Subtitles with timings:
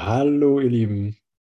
[0.00, 1.16] Hallo, ihr Lieben.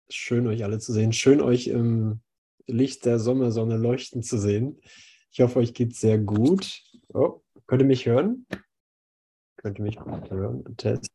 [0.09, 1.13] Schön, euch alle zu sehen.
[1.13, 2.21] Schön, euch im
[2.65, 4.81] Licht der Sommersonne leuchten zu sehen.
[5.31, 6.81] Ich hoffe, euch geht sehr gut.
[7.13, 8.47] Oh, könnt ihr mich hören?
[9.57, 10.75] Könnt ihr mich hören?
[10.75, 11.11] Test.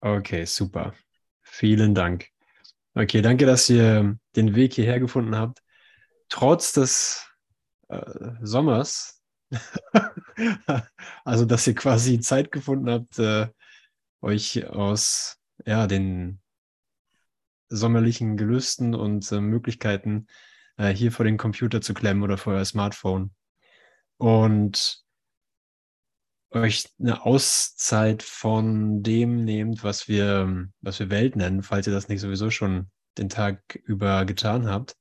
[0.00, 0.94] Okay, super.
[1.42, 2.28] Vielen Dank.
[2.94, 5.60] Okay, danke, dass ihr den Weg hierher gefunden habt.
[6.28, 7.26] Trotz des
[7.88, 9.20] äh, Sommers,
[11.24, 13.48] also dass ihr quasi Zeit gefunden habt, äh,
[14.22, 16.40] euch aus ja, den
[17.68, 20.26] sommerlichen Gelüsten und äh, Möglichkeiten
[20.76, 23.34] äh, hier vor den Computer zu klemmen oder vor euer Smartphone.
[24.18, 25.02] Und
[26.50, 32.08] euch eine Auszeit von dem nehmt, was wir, was wir Welt nennen, falls ihr das
[32.08, 34.96] nicht sowieso schon den Tag über getan habt.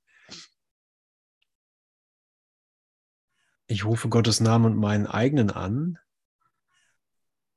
[3.67, 5.97] Ich rufe Gottes Namen und meinen eigenen an,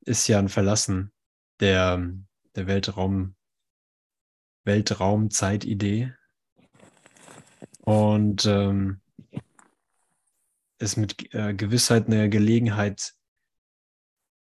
[0.01, 1.14] ist ja ein Verlassen
[1.61, 2.13] der,
[2.55, 3.35] der Weltraum,
[4.65, 6.13] Weltraumzeitidee
[7.81, 9.01] und ähm,
[10.79, 13.15] ist mit äh, Gewissheit eine Gelegenheit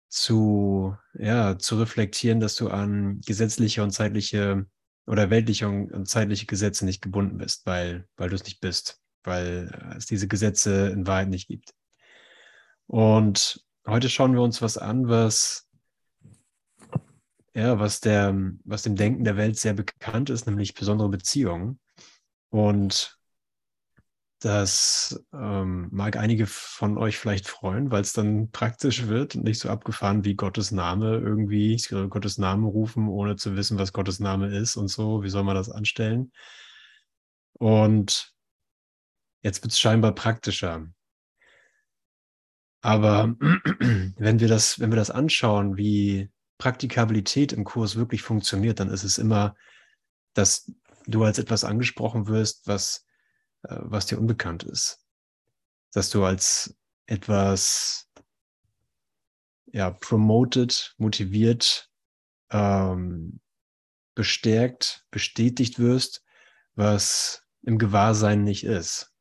[0.09, 4.66] zu, ja, zu reflektieren, dass du an gesetzliche und zeitliche
[5.05, 9.94] oder weltliche und zeitliche Gesetze nicht gebunden bist, weil, weil du es nicht bist, weil
[9.95, 11.73] es diese Gesetze in Wahrheit nicht gibt.
[12.88, 15.66] Und heute schauen wir uns was an, was
[17.58, 21.80] ja, was, der, was dem Denken der Welt sehr bekannt ist, nämlich besondere Beziehungen.
[22.49, 23.17] Und
[24.39, 29.59] das ähm, mag einige von euch vielleicht freuen, weil es dann praktisch wird und nicht
[29.59, 31.73] so abgefahren wie Gottes Name irgendwie.
[31.73, 35.23] Ich soll Gottes Namen rufen, ohne zu wissen, was Gottes Name ist und so.
[35.23, 36.31] Wie soll man das anstellen?
[37.53, 38.36] Und
[39.42, 40.88] jetzt wird es scheinbar praktischer.
[42.81, 43.36] Aber
[43.80, 49.03] wenn wir das, wenn wir das anschauen, wie Praktikabilität im Kurs wirklich funktioniert, dann ist
[49.03, 49.55] es immer,
[50.33, 50.72] dass
[51.05, 53.05] du als etwas angesprochen wirst, was,
[53.64, 54.99] äh, was dir unbekannt ist.
[55.93, 58.09] Dass du als etwas
[59.67, 61.89] ja, promoted, motiviert,
[62.52, 63.39] ähm,
[64.15, 66.23] bestärkt, bestätigt wirst,
[66.76, 69.14] was im Gewahrsein nicht ist.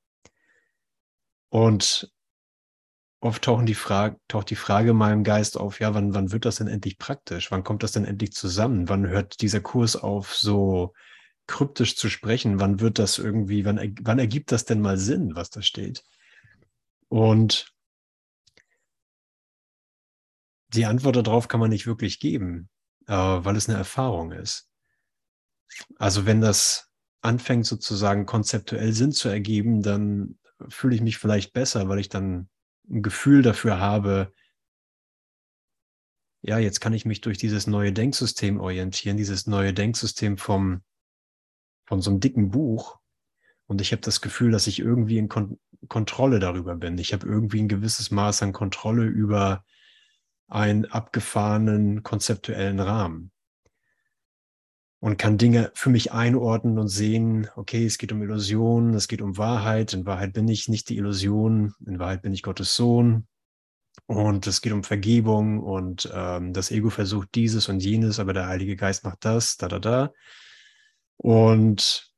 [1.49, 2.12] Und
[3.21, 6.44] oft tauchen die Frage, taucht die Frage in meinem Geist auf, ja, wann, wann wird
[6.44, 7.50] das denn endlich praktisch?
[7.50, 8.88] Wann kommt das denn endlich zusammen?
[8.88, 10.93] Wann hört dieser Kurs auf, so
[11.47, 12.60] kryptisch zu sprechen?
[12.60, 16.04] Wann wird das irgendwie, wann, wann ergibt das denn mal Sinn, was da steht?
[17.09, 17.72] Und
[20.69, 22.69] die Antwort darauf kann man nicht wirklich geben,
[23.06, 24.69] äh, weil es eine Erfahrung ist.
[25.97, 26.91] Also wenn das
[27.22, 30.38] anfängt sozusagen konzeptuell Sinn zu ergeben, dann
[30.69, 32.48] fühle ich mich vielleicht besser, weil ich dann
[32.88, 34.32] ein Gefühl dafür habe,
[36.42, 40.82] ja, jetzt kann ich mich durch dieses neue Denksystem orientieren, dieses neue Denksystem vom,
[41.86, 42.98] von so einem dicken Buch.
[43.66, 45.58] Und ich habe das Gefühl, dass ich irgendwie in Kon
[45.88, 46.98] Kontrolle darüber bin.
[46.98, 49.64] Ich habe irgendwie ein gewisses Maß an Kontrolle über
[50.48, 53.30] einen abgefahrenen konzeptuellen Rahmen
[55.01, 59.21] und kann Dinge für mich einordnen und sehen, okay, es geht um Illusion, es geht
[59.21, 63.27] um Wahrheit, in Wahrheit bin ich nicht die Illusion, in Wahrheit bin ich Gottes Sohn
[64.07, 68.47] und es geht um Vergebung und ähm, das Ego versucht dieses und jenes, aber der
[68.47, 70.12] Heilige Geist macht das, da, da, da.
[71.17, 72.13] Und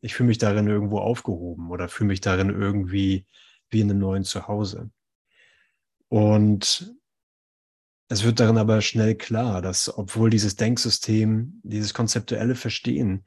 [0.00, 3.26] ich fühle mich darin irgendwo aufgehoben oder fühle mich darin irgendwie
[3.70, 4.90] wie in einem neuen Zuhause.
[6.08, 6.94] Und
[8.08, 13.24] es wird darin aber schnell klar, dass obwohl dieses Denksystem, dieses konzeptuelle Verstehen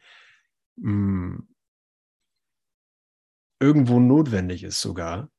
[0.79, 1.47] hm,
[3.59, 5.31] irgendwo notwendig ist sogar,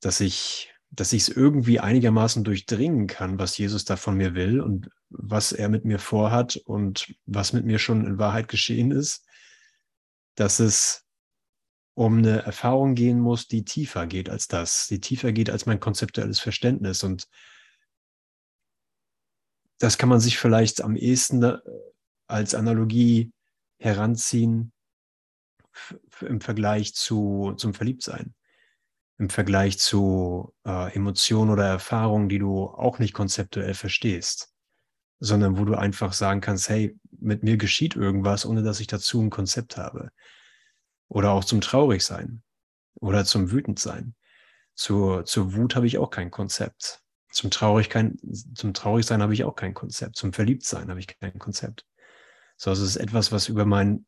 [0.00, 4.60] dass ich dass ich es irgendwie einigermaßen durchdringen kann, was Jesus da von mir will
[4.60, 9.26] und was er mit mir vorhat und was mit mir schon in Wahrheit geschehen ist,
[10.36, 11.04] dass es
[11.94, 15.80] um eine Erfahrung gehen muss, die tiefer geht als das, die tiefer geht als mein
[15.80, 17.28] konzeptuelles Verständnis und
[19.78, 21.58] das kann man sich vielleicht am ehesten äh,
[22.26, 23.32] als Analogie
[23.78, 24.72] heranziehen
[26.20, 28.34] im Vergleich zu, zum Verliebtsein,
[29.18, 34.52] im Vergleich zu äh, Emotionen oder Erfahrungen, die du auch nicht konzeptuell verstehst,
[35.20, 39.20] sondern wo du einfach sagen kannst, hey, mit mir geschieht irgendwas, ohne dass ich dazu
[39.20, 40.10] ein Konzept habe.
[41.08, 42.42] Oder auch zum Traurigsein
[42.94, 44.14] oder zum Wütendsein.
[44.74, 47.02] Zur, zur Wut habe ich auch kein Konzept.
[47.36, 48.14] Zum, Traurigkeit,
[48.54, 50.16] zum Traurigsein habe ich auch kein Konzept.
[50.16, 51.84] Zum Verliebtsein habe ich kein Konzept.
[52.56, 54.06] So, also es ist etwas, was über mein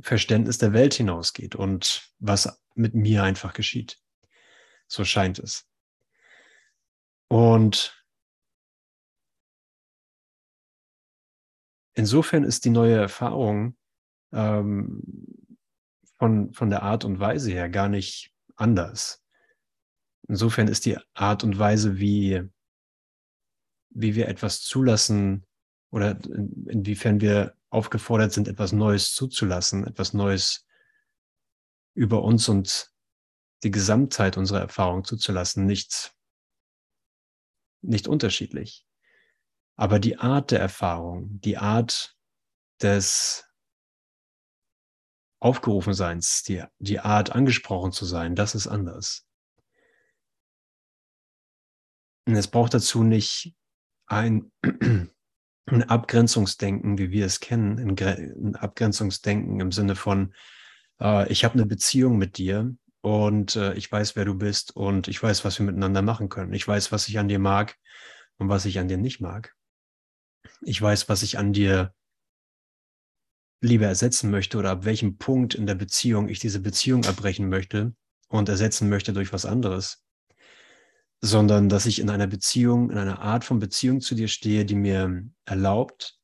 [0.00, 3.98] Verständnis der Welt hinausgeht und was mit mir einfach geschieht.
[4.88, 5.68] So scheint es.
[7.28, 8.02] Und
[11.92, 13.76] insofern ist die neue Erfahrung
[14.32, 15.02] ähm,
[16.16, 19.25] von, von der Art und Weise her gar nicht anders.
[20.28, 22.42] Insofern ist die Art und Weise, wie,
[23.90, 25.46] wie wir etwas zulassen
[25.90, 26.18] oder
[26.66, 30.66] inwiefern wir aufgefordert sind, etwas Neues zuzulassen, etwas Neues
[31.94, 32.92] über uns und
[33.62, 36.14] die Gesamtheit unserer Erfahrung zuzulassen, nicht,
[37.82, 38.86] nicht unterschiedlich.
[39.76, 42.16] Aber die Art der Erfahrung, die Art
[42.82, 43.44] des
[45.40, 49.26] Aufgerufenseins, die, die Art angesprochen zu sein, das ist anders.
[52.26, 53.54] Es braucht dazu nicht
[54.06, 54.50] ein,
[55.66, 60.34] ein Abgrenzungsdenken, wie wir es kennen, ein Abgrenzungsdenken im Sinne von,
[61.00, 65.08] äh, ich habe eine Beziehung mit dir und äh, ich weiß, wer du bist und
[65.08, 66.52] ich weiß, was wir miteinander machen können.
[66.52, 67.76] Ich weiß, was ich an dir mag
[68.38, 69.54] und was ich an dir nicht mag.
[70.62, 71.94] Ich weiß, was ich an dir
[73.60, 77.94] lieber ersetzen möchte oder ab welchem Punkt in der Beziehung ich diese Beziehung abbrechen möchte
[78.28, 80.04] und ersetzen möchte durch was anderes,
[81.20, 84.74] sondern dass ich in einer Beziehung, in einer Art von Beziehung zu dir stehe, die
[84.74, 86.18] mir erlaubt,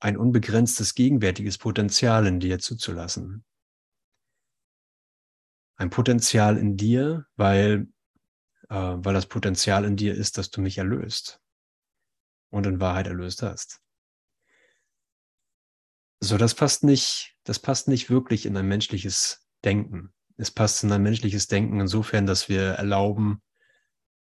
[0.00, 3.44] ein unbegrenztes gegenwärtiges Potenzial in dir zuzulassen.
[5.76, 7.88] Ein Potenzial in dir, weil,
[8.68, 11.40] äh, weil das Potenzial in dir ist, dass du mich erlöst
[12.50, 13.80] und in Wahrheit erlöst hast.
[16.20, 20.12] So, das passt nicht, das passt nicht wirklich in ein menschliches Denken.
[20.38, 23.42] Es passt in ein menschliches Denken insofern, dass wir erlauben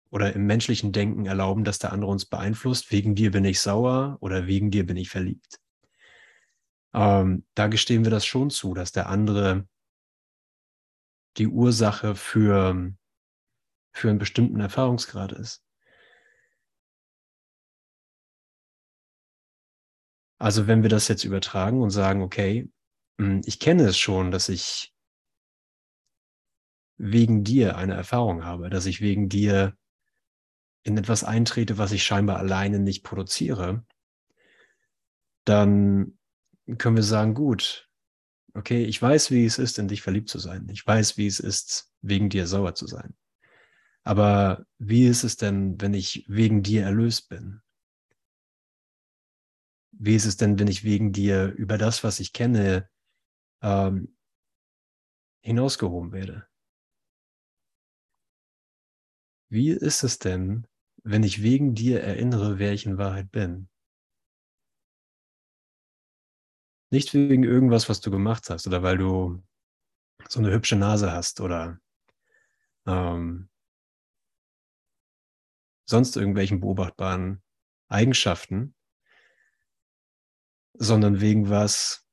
[0.09, 2.91] oder im menschlichen Denken erlauben, dass der andere uns beeinflusst.
[2.91, 5.61] Wegen dir bin ich sauer oder wegen dir bin ich verliebt.
[6.93, 9.65] Ähm, da gestehen wir das schon zu, dass der andere
[11.37, 12.93] die Ursache für,
[13.93, 15.63] für einen bestimmten Erfahrungsgrad ist.
[20.39, 22.69] Also wenn wir das jetzt übertragen und sagen, okay,
[23.17, 24.90] hm, ich kenne es schon, dass ich
[27.01, 29.75] wegen dir eine Erfahrung habe, dass ich wegen dir
[30.83, 33.85] in etwas eintrete, was ich scheinbar alleine nicht produziere,
[35.45, 36.17] dann
[36.77, 37.89] können wir sagen, gut,
[38.53, 40.67] okay, ich weiß, wie es ist, in dich verliebt zu sein.
[40.69, 43.15] Ich weiß, wie es ist, wegen dir sauer zu sein.
[44.03, 47.61] Aber wie ist es denn, wenn ich wegen dir erlöst bin?
[50.01, 52.89] wie ist es denn, wenn ich wegen dir über das, was ich kenne,
[53.61, 54.15] ähm,
[55.41, 56.47] hinausgehoben werde?
[59.51, 60.65] Wie ist es denn,
[61.03, 63.67] wenn ich wegen dir erinnere, wer ich in Wahrheit bin?
[66.89, 69.43] Nicht wegen irgendwas, was du gemacht hast oder weil du
[70.29, 71.81] so eine hübsche Nase hast oder
[72.87, 73.49] ähm,
[75.85, 77.43] sonst irgendwelchen beobachtbaren
[77.89, 78.73] Eigenschaften,
[80.75, 82.07] sondern wegen was,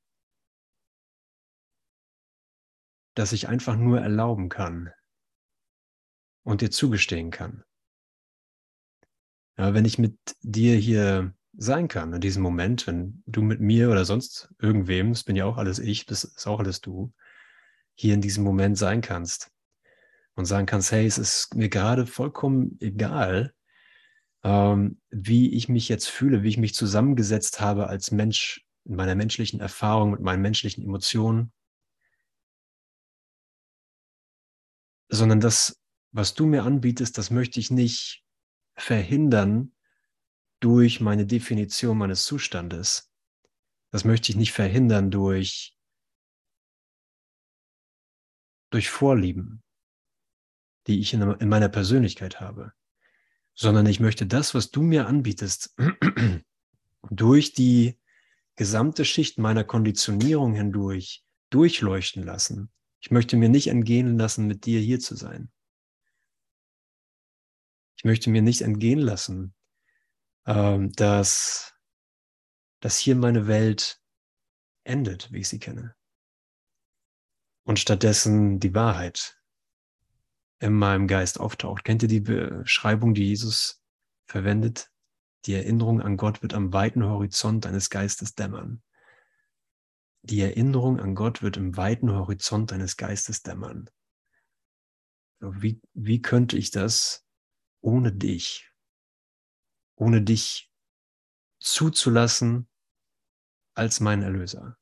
[3.15, 4.93] das ich einfach nur erlauben kann
[6.49, 7.63] und dir zugestehen kann.
[9.59, 13.91] Ja, wenn ich mit dir hier sein kann, in diesem Moment, wenn du mit mir
[13.91, 17.13] oder sonst irgendwem, das bin ja auch alles ich, das ist auch alles du,
[17.97, 19.51] hier in diesem Moment sein kannst
[20.37, 23.53] und sagen kannst, hey, es ist mir gerade vollkommen egal,
[24.43, 29.17] ähm, wie ich mich jetzt fühle, wie ich mich zusammengesetzt habe als Mensch in meiner
[29.17, 31.53] menschlichen Erfahrung, mit meinen menschlichen Emotionen,
[35.11, 35.78] sondern das,
[36.13, 38.25] was du mir anbietest, das möchte ich nicht
[38.77, 39.75] verhindern
[40.61, 43.13] durch meine Definition meines Zustandes.
[43.91, 45.77] Das möchte ich nicht verhindern durch,
[48.71, 49.63] durch Vorlieben,
[50.87, 52.73] die ich in, in meiner Persönlichkeit habe
[53.59, 55.75] sondern ich möchte das, was du mir anbietest,
[57.11, 57.99] durch die
[58.55, 62.71] gesamte Schicht meiner Konditionierung hindurch durchleuchten lassen.
[63.01, 65.51] Ich möchte mir nicht entgehen lassen, mit dir hier zu sein.
[67.99, 69.55] Ich möchte mir nicht entgehen lassen,
[70.47, 71.75] ähm, dass,
[72.81, 74.01] dass hier meine Welt
[74.85, 75.97] endet, wie ich sie kenne.
[77.65, 79.43] Und stattdessen die Wahrheit
[80.61, 81.85] in meinem Geist auftaucht.
[81.85, 83.83] Kennt ihr die Beschreibung, die Jesus
[84.27, 84.93] verwendet?
[85.47, 88.81] Die Erinnerung an Gott wird am weiten Horizont deines Geistes dämmern.
[90.23, 93.91] Die Erinnerung an Gott wird im weiten Horizont deines Geistes dämmern.
[95.41, 97.28] Wie, wie könnte ich das
[97.81, 98.71] ohne dich,
[99.97, 100.73] ohne dich
[101.59, 102.69] zuzulassen
[103.75, 104.77] als mein Erlöser?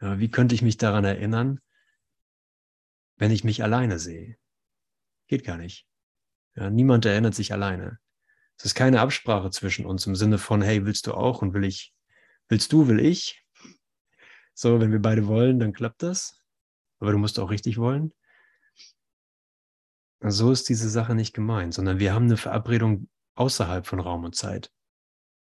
[0.00, 1.60] Ja, wie könnte ich mich daran erinnern,
[3.16, 4.36] wenn ich mich alleine sehe?
[5.26, 5.86] Geht gar nicht.
[6.56, 8.00] Ja, niemand erinnert sich alleine,
[8.56, 11.64] Es ist keine Absprache zwischen uns im Sinne von, hey, willst du auch und will
[11.64, 11.94] ich,
[12.48, 13.46] willst du, will ich?
[14.52, 16.42] So, wenn wir beide wollen, dann klappt das.
[16.98, 18.12] Aber du musst auch richtig wollen.
[20.22, 24.36] So ist diese Sache nicht gemeint, sondern wir haben eine Verabredung außerhalb von Raum und
[24.36, 24.70] Zeit.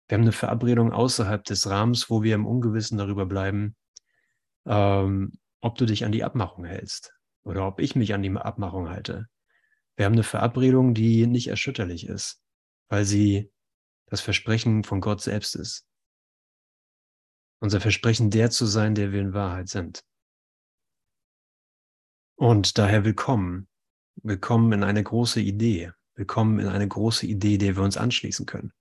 [0.07, 3.75] Wir haben eine Verabredung außerhalb des Rahmens, wo wir im Ungewissen darüber bleiben,
[4.65, 8.89] ähm, ob du dich an die Abmachung hältst oder ob ich mich an die Abmachung
[8.89, 9.27] halte.
[9.98, 12.41] Wir haben eine Verabredung, die nicht erschütterlich ist,
[12.88, 13.51] weil sie
[14.07, 15.86] das Versprechen von Gott selbst ist.
[17.59, 20.03] Unser Versprechen, der zu sein, der wir in Wahrheit sind.
[22.36, 23.68] Und daher willkommen.
[24.16, 25.92] Willkommen in eine große Idee.
[26.16, 28.74] Willkommen in eine große Idee, der wir uns anschließen können.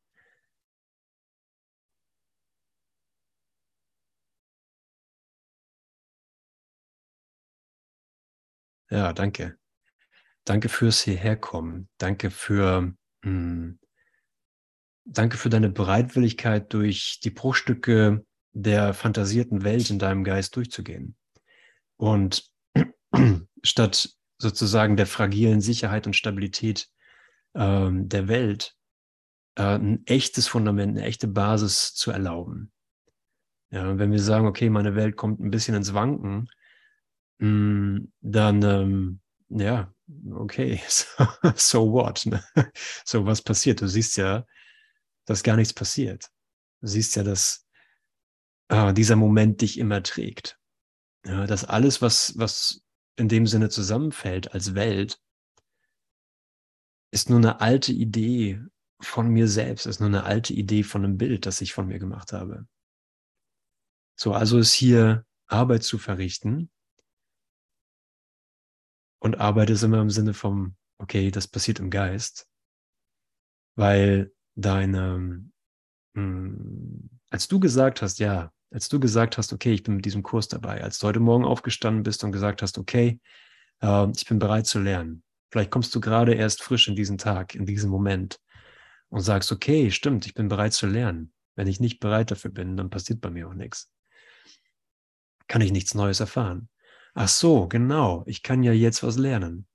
[8.90, 9.58] Ja, danke.
[10.44, 11.88] Danke fürs Hierherkommen.
[11.98, 13.78] Danke für, mh, hm,
[15.04, 21.16] danke für deine Bereitwilligkeit, durch die Bruchstücke der fantasierten Welt in deinem Geist durchzugehen.
[21.96, 22.50] Und
[23.62, 26.88] statt sozusagen der fragilen Sicherheit und Stabilität
[27.54, 28.76] ähm, der Welt
[29.56, 32.72] äh, ein echtes Fundament, eine echte Basis zu erlauben.
[33.70, 36.48] Ja, wenn wir sagen, okay, meine Welt kommt ein bisschen ins Wanken,
[37.38, 39.92] mh, mm, dann ähm, ja,
[40.32, 41.04] okay, so,
[41.54, 42.26] so what?
[42.26, 42.42] Ne?
[43.04, 43.80] So, was passiert?
[43.80, 44.46] Du siehst ja,
[45.24, 46.30] dass gar nichts passiert.
[46.80, 47.66] Du siehst ja, dass
[48.68, 50.58] äh, dieser Moment dich immer trägt.
[51.26, 52.82] Ja, dass alles, was, was
[53.18, 55.20] in dem Sinne zusammenfällt als Welt,
[57.10, 58.62] ist nur eine alte Idee
[59.00, 61.98] von mir selbst, ist nur eine alte Idee von einem Bild, das ich von mir
[61.98, 62.66] gemacht habe.
[64.16, 66.70] So, also ist hier Arbeit zu verrichten.
[69.20, 72.48] Und Arbeit ist immer im Sinne vom, okay, das passiert im Geist,
[73.76, 75.50] weil deine, mh,
[76.14, 80.22] hm, als du gesagt hast, ja, als du gesagt hast, okay, ich bin mit diesem
[80.22, 83.20] Kurs dabei, als du heute Morgen aufgestanden bist und gesagt hast, okay,
[83.80, 85.22] äh, ich bin bereit zu lernen.
[85.50, 88.38] Vielleicht kommst du gerade erst frisch in diesen Tag, in diesen Moment
[89.08, 91.32] und sagst, okay, stimmt, ich bin bereit zu lernen.
[91.56, 93.90] Wenn ich nicht bereit dafür bin, dann passiert bei mir auch nichts.
[95.48, 96.68] Kann ich nichts Neues erfahren.
[97.14, 99.66] Ach so, genau, ich kann ja jetzt was lernen.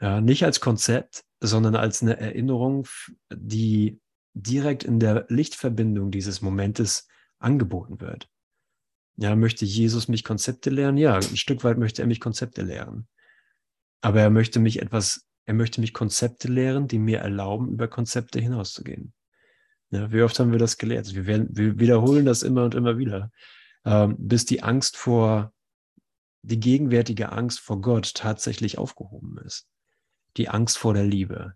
[0.00, 2.86] Ja, nicht als Konzept, sondern als eine Erinnerung,
[3.32, 4.00] die
[4.34, 7.06] direkt in der Lichtverbindung dieses Momentes
[7.38, 8.28] angeboten wird.
[9.16, 10.98] Ja, möchte Jesus mich Konzepte lernen?
[10.98, 13.06] Ja, ein Stück weit möchte er mich Konzepte lehren.
[14.00, 18.40] Aber er möchte mich etwas, er möchte mich Konzepte lehren, die mir erlauben, über Konzepte
[18.40, 19.14] hinauszugehen.
[19.90, 21.14] Ja, wie oft haben wir das gelehrt?
[21.14, 23.30] Wir, werden, wir wiederholen das immer und immer wieder,
[23.84, 25.52] ähm, bis die Angst vor,
[26.42, 29.68] die gegenwärtige Angst vor Gott tatsächlich aufgehoben ist.
[30.36, 31.54] Die Angst vor der Liebe.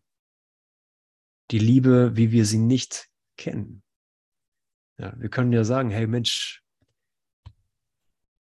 [1.51, 3.83] Die Liebe, wie wir sie nicht kennen.
[4.99, 6.63] Ja, wir können ja sagen, hey Mensch,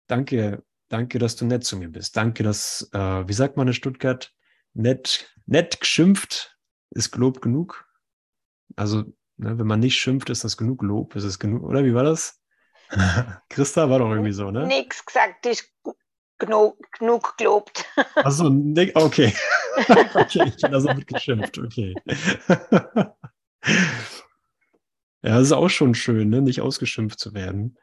[0.07, 2.15] danke, danke, dass du nett zu mir bist.
[2.15, 4.31] Danke, dass, äh, wie sagt man in Stuttgart,
[4.73, 6.57] nett, nett geschimpft
[6.91, 7.87] ist Lob genug.
[8.75, 8.99] Also,
[9.37, 12.03] ne, wenn man nicht schimpft, ist das genug Lob, ist es genug, oder wie war
[12.03, 12.39] das?
[13.49, 14.67] Christa war doch irgendwie so, ne?
[14.67, 15.71] Nix gesagt, ist
[16.37, 17.85] genug, genug gelobt.
[18.15, 19.33] Achso, ne, okay.
[20.13, 21.95] okay, ich bin also mit geschimpft, okay.
[25.25, 26.39] Ja, das ist auch schon schön, ne?
[26.43, 27.79] nicht ausgeschimpft zu werden.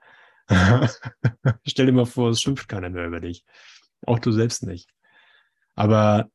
[1.66, 3.44] Stell dir mal vor, es schimpft keiner mehr über dich.
[4.06, 4.88] Auch du selbst nicht.
[5.74, 6.30] Aber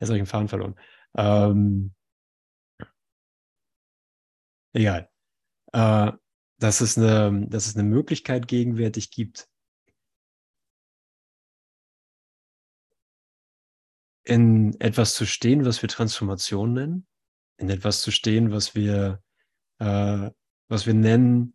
[0.00, 0.74] jetzt habe ich den Faden verloren.
[1.16, 1.94] Ähm,
[4.72, 5.08] egal.
[5.72, 6.10] Äh,
[6.58, 9.48] dass, es eine, dass es eine Möglichkeit gegenwärtig gibt,
[14.24, 17.06] in etwas zu stehen, was wir Transformation nennen,
[17.58, 19.22] in etwas zu stehen, was wir
[19.78, 20.30] äh,
[20.68, 21.54] was wir nennen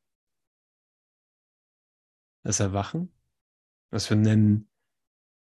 [2.44, 3.12] das Erwachen,
[3.92, 4.70] was wir nennen,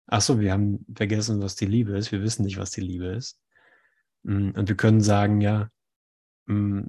[0.08, 3.08] ach so, wir haben vergessen, was die Liebe ist, wir wissen nicht, was die Liebe
[3.08, 3.40] ist.
[4.24, 5.70] Mm, und wir können sagen, ja,
[6.48, 6.84] mm,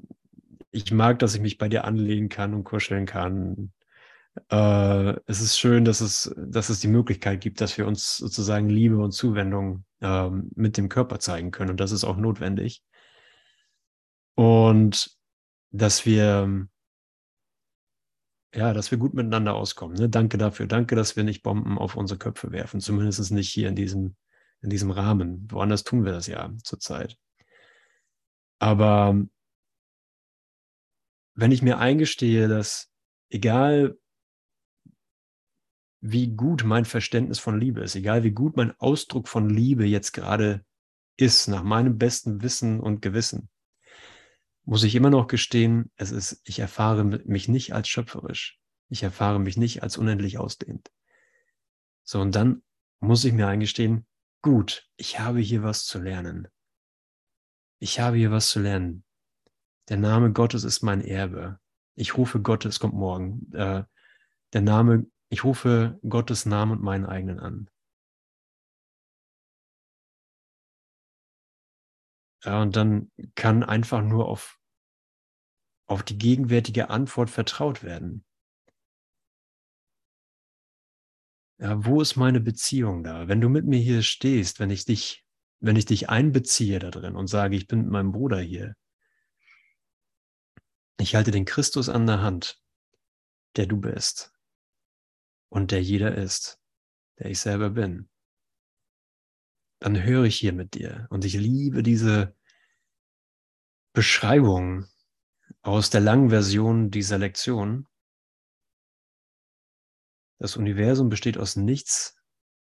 [0.71, 3.73] ich mag, dass ich mich bei dir anlegen kann und kuscheln kann.
[4.51, 8.69] Äh, es ist schön, dass es, dass es die Möglichkeit gibt, dass wir uns sozusagen
[8.71, 11.71] Liebe und Zuwendung äh, mit dem Körper zeigen können.
[11.71, 12.83] Und das ist auch notwendig.
[14.35, 15.17] Und
[15.73, 16.69] dass wir,
[18.55, 19.97] ja, dass wir gut miteinander auskommen.
[19.97, 20.09] Ne?
[20.09, 20.67] Danke dafür.
[20.67, 22.81] Danke, dass wir nicht Bomben auf unsere Köpfe werfen.
[22.81, 24.15] Zumindest nicht hier in diesem,
[24.61, 25.51] in diesem Rahmen.
[25.51, 27.19] Woanders tun wir das ja zurzeit.
[28.59, 29.21] Aber
[31.35, 32.93] wenn ich mir eingestehe, dass
[33.31, 33.99] egal
[36.01, 40.13] wie gut mein Verständnis von Liebe ist, egal wie gut mein Ausdruck von Liebe jetzt
[40.13, 40.65] gerade
[41.17, 43.49] ist, nach meinem besten Wissen und Gewissen,
[44.65, 48.59] muss ich immer noch gestehen, es ist, ich erfahre mich nicht als schöpferisch.
[48.89, 50.93] Ich erfahre mich nicht als unendlich ausdehnt.
[52.05, 52.63] So, und dann
[53.01, 54.07] muss ich mir eingestehen,
[54.43, 56.49] gut, ich habe hier was zu lernen.
[57.79, 59.05] Ich habe hier was zu lernen.
[59.89, 61.59] Der Name Gottes ist mein Erbe.
[61.95, 63.51] Ich rufe Gottes, kommt morgen.
[63.53, 63.85] Äh,
[64.53, 67.69] der Name, ich rufe Gottes Namen und meinen eigenen an.
[72.45, 74.59] Ja, und dann kann einfach nur auf,
[75.87, 78.25] auf die gegenwärtige Antwort vertraut werden.
[81.59, 83.29] Ja, wo ist meine Beziehung da?
[83.29, 85.25] Wenn du mit mir hier stehst, wenn ich dich,
[85.61, 88.75] wenn ich dich einbeziehe da drin und sage, ich bin mit meinem Bruder hier,
[90.99, 92.61] ich halte den Christus an der Hand,
[93.55, 94.33] der du bist
[95.51, 96.61] und der jeder ist,
[97.21, 98.09] der ich selber bin
[99.83, 101.09] dann höre ich hier mit dir.
[101.11, 102.37] Und ich liebe diese
[103.93, 104.87] Beschreibung
[105.63, 107.89] aus der langen Version dieser Lektion.
[110.39, 112.17] Das Universum besteht aus nichts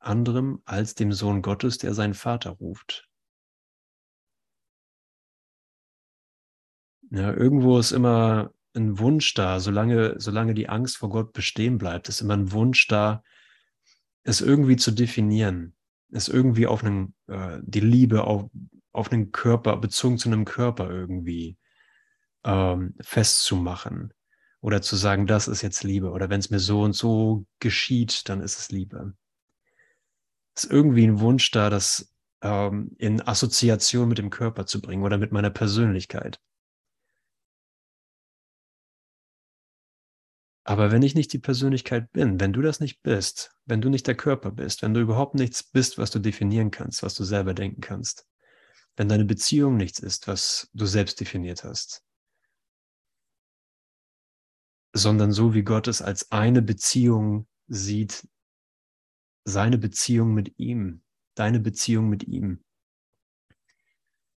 [0.00, 3.08] anderem als dem Sohn Gottes, der seinen Vater ruft.
[7.10, 12.08] Ja, irgendwo ist immer ein Wunsch da, solange, solange die Angst vor Gott bestehen bleibt,
[12.08, 13.22] ist immer ein Wunsch da,
[14.24, 15.76] es irgendwie zu definieren
[16.12, 18.48] es irgendwie auf einen, äh, die Liebe auf,
[18.92, 21.58] auf einen Körper, bezogen zu einem Körper irgendwie
[22.44, 24.12] ähm, festzumachen.
[24.60, 26.10] Oder zu sagen, das ist jetzt Liebe.
[26.10, 29.14] Oder wenn es mir so und so geschieht, dann ist es Liebe.
[30.56, 35.18] Ist irgendwie ein Wunsch da, das ähm, in Assoziation mit dem Körper zu bringen oder
[35.18, 36.40] mit meiner Persönlichkeit.
[40.68, 44.08] Aber wenn ich nicht die Persönlichkeit bin, wenn du das nicht bist, wenn du nicht
[44.08, 47.54] der Körper bist, wenn du überhaupt nichts bist, was du definieren kannst, was du selber
[47.54, 48.26] denken kannst,
[48.96, 52.04] wenn deine Beziehung nichts ist, was du selbst definiert hast,
[54.92, 58.26] sondern so wie Gott es als eine Beziehung sieht,
[59.44, 61.04] seine Beziehung mit ihm,
[61.36, 62.64] deine Beziehung mit ihm,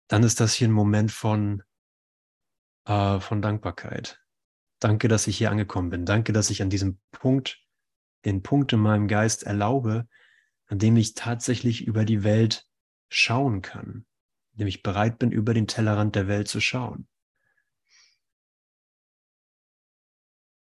[0.09, 1.63] dann ist das hier ein Moment von,
[2.85, 4.23] äh, von Dankbarkeit.
[4.81, 6.05] Danke, dass ich hier angekommen bin.
[6.05, 7.61] Danke, dass ich an diesem Punkt,
[8.25, 10.09] den Punkt in meinem Geist erlaube,
[10.67, 12.67] an dem ich tatsächlich über die Welt
[13.09, 14.07] schauen kann,
[14.53, 17.09] in dem ich bereit bin, über den Tellerrand der Welt zu schauen.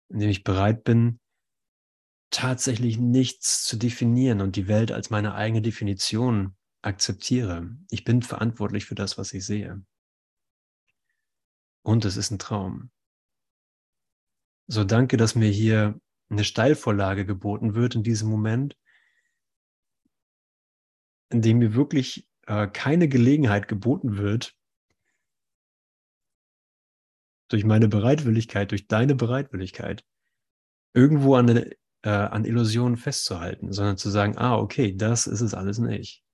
[0.08, 1.20] In dem ich bereit bin,
[2.30, 7.70] tatsächlich nichts zu definieren und die Welt als meine eigene Definition akzeptiere.
[7.90, 9.84] Ich bin verantwortlich für das, was ich sehe.
[11.82, 12.90] Und es ist ein Traum.
[14.72, 18.74] So danke, dass mir hier eine Steilvorlage geboten wird in diesem Moment,
[21.28, 24.56] in dem mir wirklich äh, keine Gelegenheit geboten wird,
[27.48, 30.06] durch meine Bereitwilligkeit, durch deine Bereitwilligkeit,
[30.94, 31.74] irgendwo an, äh,
[32.08, 36.24] an Illusionen festzuhalten, sondern zu sagen, ah, okay, das ist es alles nicht.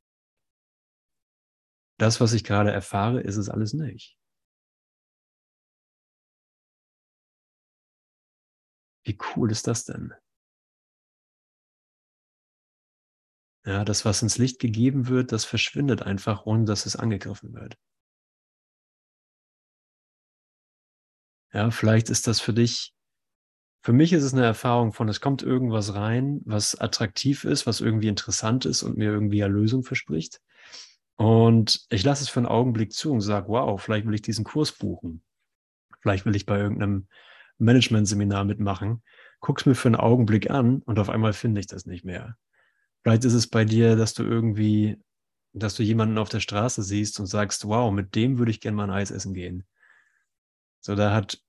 [1.96, 4.17] Das, was ich gerade erfahre, ist es alles nicht.
[9.02, 10.14] Wie cool ist das denn?
[13.64, 17.76] Ja, das, was ins Licht gegeben wird, das verschwindet einfach, ohne dass es angegriffen wird.
[21.52, 22.92] Ja, vielleicht ist das für dich,
[23.82, 27.80] für mich ist es eine Erfahrung von, es kommt irgendwas rein, was attraktiv ist, was
[27.80, 30.40] irgendwie interessant ist und mir irgendwie Erlösung verspricht.
[31.16, 34.44] Und ich lasse es für einen Augenblick zu und sage, wow, vielleicht will ich diesen
[34.44, 35.22] Kurs buchen.
[36.00, 37.08] Vielleicht will ich bei irgendeinem
[37.59, 39.03] Management-Seminar mitmachen,
[39.40, 42.37] guck's mir für einen Augenblick an und auf einmal finde ich das nicht mehr.
[43.03, 45.01] Vielleicht ist es bei dir, dass du irgendwie,
[45.53, 48.77] dass du jemanden auf der Straße siehst und sagst, wow, mit dem würde ich gerne
[48.77, 49.66] mal ein Eis essen gehen.
[50.81, 51.42] So, da hat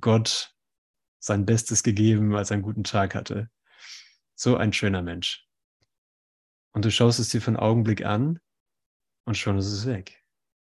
[0.00, 0.54] Gott
[1.18, 3.50] sein Bestes gegeben, als er einen guten Tag hatte.
[4.34, 5.46] So ein schöner Mensch.
[6.72, 8.40] Und du schaust es dir für einen Augenblick an
[9.24, 10.23] und schon ist es weg.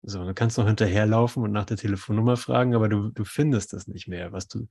[0.08, 3.88] So, du kannst noch hinterherlaufen und nach der Telefonnummer fragen, aber du, du findest das
[3.88, 4.68] nicht mehr, was du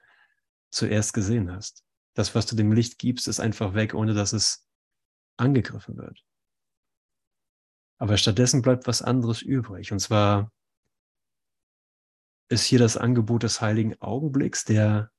[0.72, 1.84] zuerst gesehen hast.
[2.14, 4.66] Das, was du dem Licht gibst, ist einfach weg, ohne dass es
[5.36, 6.24] angegriffen wird.
[7.98, 9.92] Aber stattdessen bleibt was anderes übrig.
[9.92, 10.54] Und zwar
[12.48, 15.12] ist hier das Angebot des heiligen Augenblicks, der,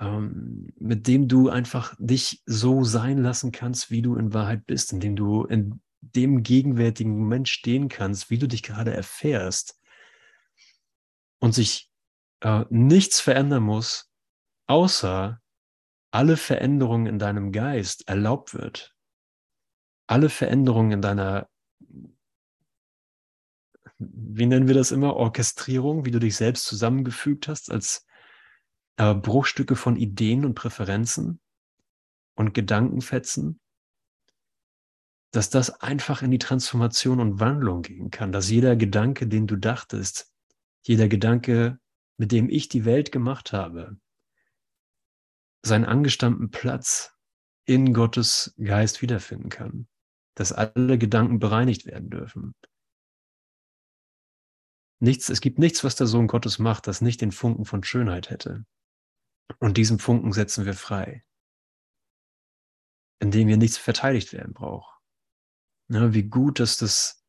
[0.00, 4.92] ähm, mit dem du einfach dich so sein lassen kannst, wie du in Wahrheit bist,
[4.92, 9.80] indem du in dem gegenwärtigen Moment stehen kannst, wie du dich gerade erfährst
[11.38, 11.90] und sich
[12.40, 14.10] äh, nichts verändern muss,
[14.66, 15.40] außer
[16.10, 18.94] alle Veränderungen in deinem Geist erlaubt wird.
[20.06, 21.48] Alle Veränderungen in deiner
[23.98, 28.06] wie nennen wir das immer, Orchestrierung, wie du dich selbst zusammengefügt hast als
[28.96, 31.40] äh, Bruchstücke von Ideen und Präferenzen
[32.34, 33.60] und Gedankenfetzen,
[35.32, 39.56] dass das einfach in die Transformation und Wandlung gehen kann, dass jeder Gedanke, den du
[39.56, 40.30] dachtest,
[40.82, 41.80] jeder Gedanke,
[42.18, 43.96] mit dem ich die Welt gemacht habe,
[45.64, 47.16] seinen angestammten Platz
[47.64, 49.88] in Gottes Geist wiederfinden kann,
[50.34, 52.54] dass alle Gedanken bereinigt werden dürfen.
[55.00, 58.30] Nichts, es gibt nichts, was der Sohn Gottes macht, das nicht den Funken von Schönheit
[58.30, 58.66] hätte.
[59.58, 61.24] Und diesen Funken setzen wir frei,
[63.18, 64.91] indem hier nichts verteidigt werden braucht.
[65.92, 67.22] Ja, wie gut, dass das,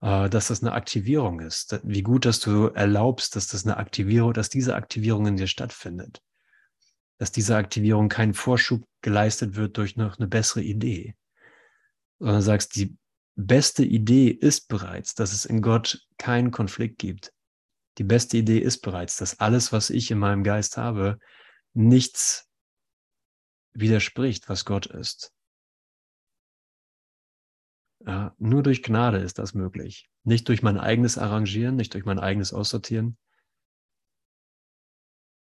[0.00, 1.78] äh, dass das eine Aktivierung ist.
[1.84, 6.20] Wie gut, dass du erlaubst, dass das eine Aktivierung, dass diese Aktivierung in dir stattfindet.
[7.18, 11.14] Dass diese Aktivierung keinen Vorschub geleistet wird durch noch eine bessere Idee,
[12.18, 12.96] sondern sagst, die
[13.36, 17.32] beste Idee ist bereits, dass es in Gott keinen Konflikt gibt.
[17.98, 21.20] Die beste Idee ist bereits, dass alles, was ich in meinem Geist habe,
[21.74, 22.48] nichts
[23.72, 25.32] widerspricht, was Gott ist.
[28.06, 30.10] Ja, nur durch Gnade ist das möglich.
[30.24, 33.18] Nicht durch mein eigenes Arrangieren, nicht durch mein eigenes Aussortieren.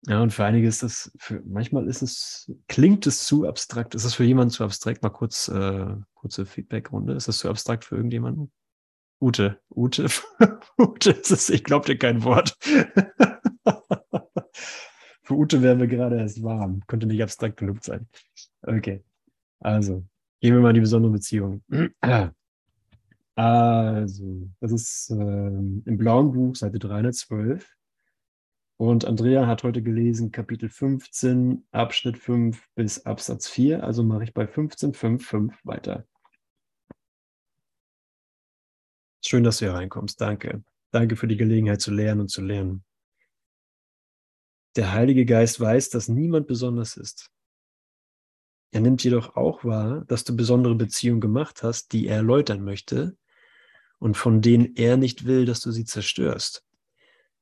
[0.08, 3.95] Ja, und für einige ist das, für, manchmal ist es, klingt es zu abstrakt.
[3.95, 5.01] Ist es für jemanden zu abstrakt?
[5.01, 7.13] Mal kurz, äh, kurze Feedback-Runde.
[7.13, 8.51] Ist das zu abstrakt für irgendjemanden?
[9.19, 10.08] Ute, Ute,
[10.77, 12.55] Ute ist es, ich glaube dir kein Wort.
[15.25, 16.81] Für Ute wären wir gerade erst warm.
[16.86, 18.08] Könnte nicht abstrakt genug sein.
[18.62, 19.03] Okay.
[19.60, 20.05] Also,
[20.41, 21.63] gehen wir mal in die besondere Beziehung.
[23.38, 27.69] Also, das ist äh, im blauen Buch, Seite 312.
[28.78, 33.84] Und Andrea hat heute gelesen Kapitel 15, Abschnitt 5 bis Absatz 4.
[33.84, 36.06] Also mache ich bei 15, 5, 5 weiter.
[39.26, 40.19] Schön, dass du hier reinkommst.
[40.19, 40.63] Danke.
[40.91, 42.84] Danke für die Gelegenheit zu lernen und zu lernen.
[44.76, 47.32] Der Heilige Geist weiß, dass niemand besonders ist.
[48.71, 53.15] Er nimmt jedoch auch wahr, dass du besondere Beziehungen gemacht hast, die er erläutern möchte
[53.99, 56.63] und von denen er nicht will, dass du sie zerstörst.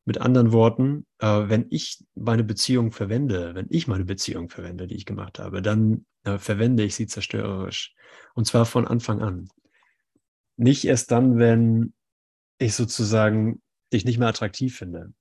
[0.06, 4.96] Mit anderen Worten, äh, wenn ich meine Beziehung verwende, wenn ich meine Beziehung verwende, die
[4.96, 7.96] ich gemacht habe, dann äh, verwende ich sie zerstörerisch.
[8.36, 9.48] Und zwar von Anfang an.
[10.58, 11.94] Nicht erst dann, wenn
[12.60, 15.14] ich sozusagen dich nicht mehr attraktiv finde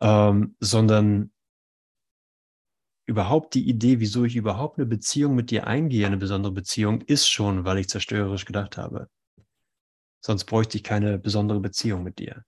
[0.00, 1.30] ähm, sondern
[3.10, 7.28] überhaupt die Idee, wieso ich überhaupt eine Beziehung mit dir eingehe, eine besondere Beziehung, ist
[7.28, 9.08] schon, weil ich zerstörerisch gedacht habe.
[10.20, 12.44] Sonst bräuchte ich keine besondere Beziehung mit dir.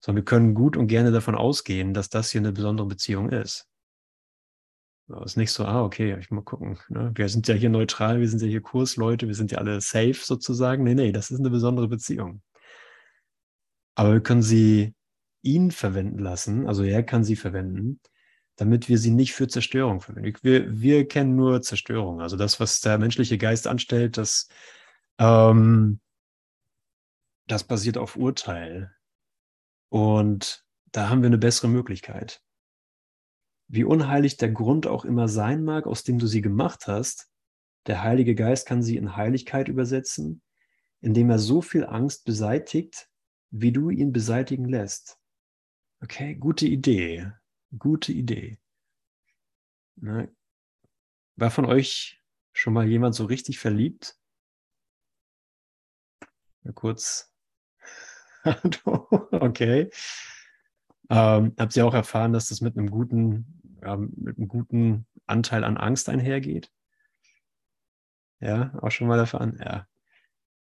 [0.00, 3.66] Sondern wir können gut und gerne davon ausgehen, dass das hier eine besondere Beziehung ist.
[5.08, 6.78] Es ist nicht so, ah, okay, ich mal gucken.
[6.88, 7.10] Ne?
[7.14, 10.14] Wir sind ja hier neutral, wir sind ja hier Kursleute, wir sind ja alle safe
[10.14, 10.84] sozusagen.
[10.84, 12.42] Nee, nee, das ist eine besondere Beziehung.
[13.96, 14.94] Aber wir können sie
[15.42, 18.00] ihn verwenden lassen, also er kann sie verwenden,
[18.56, 20.36] damit wir sie nicht für Zerstörung verwenden.
[20.42, 22.20] Wir, wir kennen nur Zerstörung.
[22.20, 24.48] Also das, was der menschliche Geist anstellt, das,
[25.18, 26.00] ähm,
[27.46, 28.90] das basiert auf Urteil.
[29.90, 32.42] Und da haben wir eine bessere Möglichkeit.
[33.68, 37.28] Wie unheilig der Grund auch immer sein mag, aus dem du sie gemacht hast,
[37.86, 40.42] der Heilige Geist kann sie in Heiligkeit übersetzen,
[41.00, 43.08] indem er so viel Angst beseitigt,
[43.50, 45.18] wie du ihn beseitigen lässt.
[46.02, 47.32] Okay, gute Idee.
[47.78, 48.58] Gute Idee.
[49.96, 50.34] Ne?
[51.36, 54.18] War von euch schon mal jemand so richtig verliebt?
[56.62, 57.32] Ja, kurz.
[58.84, 59.90] okay.
[61.08, 65.64] Ähm, habt ihr auch erfahren, dass das mit einem guten, ja, mit einem guten Anteil
[65.64, 66.72] an Angst einhergeht?
[68.40, 69.58] Ja, auch schon mal erfahren?
[69.62, 69.86] Ja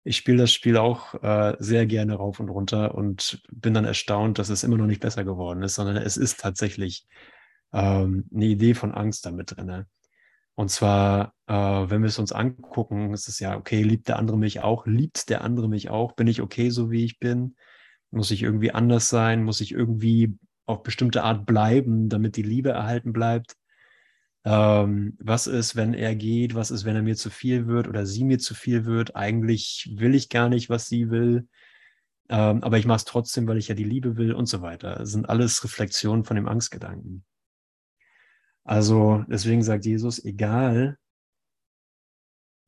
[0.05, 4.39] ich spiele das Spiel auch äh, sehr gerne rauf und runter und bin dann erstaunt,
[4.39, 7.07] dass es immer noch nicht besser geworden ist, sondern es ist tatsächlich
[7.73, 9.87] ähm, eine Idee von Angst damit drin.
[10.55, 14.37] Und zwar, äh, wenn wir es uns angucken, ist es ja, okay, liebt der andere
[14.37, 14.87] mich auch?
[14.87, 16.13] Liebt der andere mich auch?
[16.13, 17.57] Bin ich okay, so wie ich bin?
[18.11, 19.45] Muss ich irgendwie anders sein?
[19.45, 20.37] Muss ich irgendwie
[20.67, 23.55] auf bestimmte Art bleiben, damit die Liebe erhalten bleibt?
[24.45, 26.55] Ähm, was ist, wenn er geht?
[26.55, 29.15] Was ist, wenn er mir zu viel wird oder sie mir zu viel wird?
[29.15, 31.49] Eigentlich will ich gar nicht, was sie will.
[32.29, 34.97] Ähm, aber ich mache es trotzdem, weil ich ja die Liebe will und so weiter.
[34.97, 37.25] Das sind alles Reflexionen von dem Angstgedanken.
[38.65, 40.99] Also deswegen sagt Jesus, egal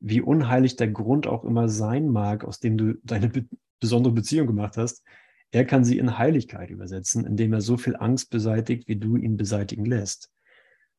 [0.00, 3.46] wie unheilig der Grund auch immer sein mag, aus dem du deine be
[3.80, 5.02] besondere Beziehung gemacht hast,
[5.50, 9.36] er kann sie in Heiligkeit übersetzen, indem er so viel Angst beseitigt, wie du ihn
[9.36, 10.30] beseitigen lässt.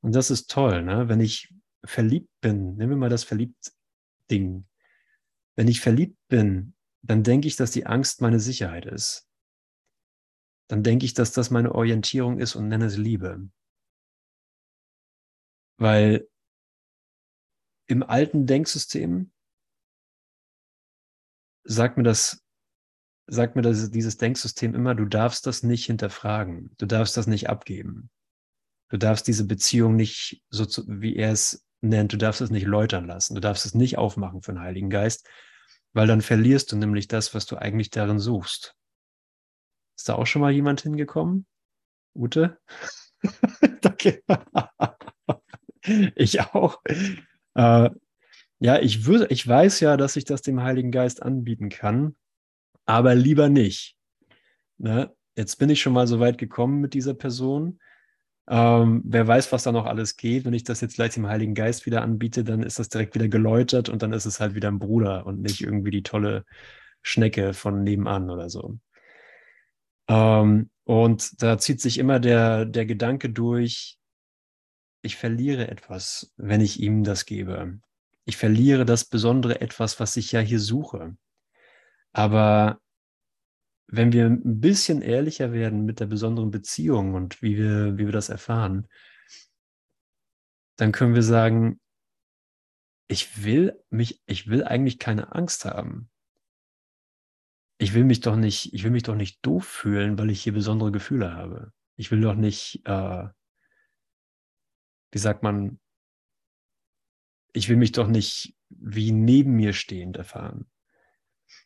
[0.02, 1.10] Und das ist toll, ne?
[1.10, 1.54] wenn ich
[1.84, 4.68] verliebt bin, nehmen wir mal das Verliebt-Ding.
[5.56, 9.28] Wenn ich verliebt bin, dann denke ich, dass die Angst meine Sicherheit ist.
[10.68, 13.50] Dann denke ich, dass das meine Orientierung ist und nenne es Liebe.
[15.78, 16.28] Weil
[17.88, 19.32] im alten Denksystem
[21.64, 22.44] sagt mir das,
[23.28, 27.50] sagt mir das, dieses Denksystem immer, du darfst das nicht hinterfragen, du darfst das nicht
[27.50, 28.10] abgeben.
[28.90, 32.66] Du darfst diese Beziehung nicht, so zu, wie er es nennt, du darfst es nicht
[32.66, 35.28] läutern lassen, du darfst es nicht aufmachen für den Heiligen Geist,
[35.94, 38.76] weil dann verlierst du nämlich das, was du eigentlich darin suchst.
[39.98, 41.46] Ist da auch schon mal jemand hingekommen?
[42.14, 42.60] Ute?
[43.82, 44.22] Danke.
[46.16, 46.82] ich auch.
[47.56, 47.90] Äh,
[48.60, 52.16] ja, ich würde, ich weiß ja, dass ich das dem Heiligen Geist anbieten kann,
[52.86, 53.98] aber lieber nicht.
[54.78, 55.14] Ne?
[55.36, 57.80] Jetzt bin ich schon mal so weit gekommen mit dieser Person.
[58.48, 60.46] Ähm, wer weiß, was da noch alles geht.
[60.46, 63.28] Wenn ich das jetzt gleich dem Heiligen Geist wieder anbiete, dann ist das direkt wieder
[63.28, 66.46] geläutert und dann ist es halt wieder ein Bruder und nicht irgendwie die tolle
[67.02, 68.80] Schnecke von nebenan oder so.
[70.08, 73.98] Ähm, und da zieht sich immer der, der Gedanke durch,
[75.02, 77.80] ich verliere etwas, wenn ich ihm das gebe.
[78.26, 81.16] Ich verliere das besondere etwas, was ich ja hier suche.
[82.12, 82.80] Aber
[83.96, 88.12] wenn wir ein bisschen ehrlicher werden mit der besonderen Beziehung und wie wir, wie wir
[88.12, 88.88] das erfahren,
[90.78, 91.80] dann können wir sagen,
[93.08, 96.10] ich will mich, ich will eigentlich keine Angst haben.
[97.78, 100.54] Ich will mich doch nicht, ich will mich doch nicht doof fühlen, weil ich hier
[100.54, 101.72] besondere Gefühle habe.
[101.98, 103.28] Ich will doch nicht, äh,
[105.12, 105.80] wie sagt man,
[107.54, 110.70] ich will mich doch nicht wie neben mir stehend erfahren.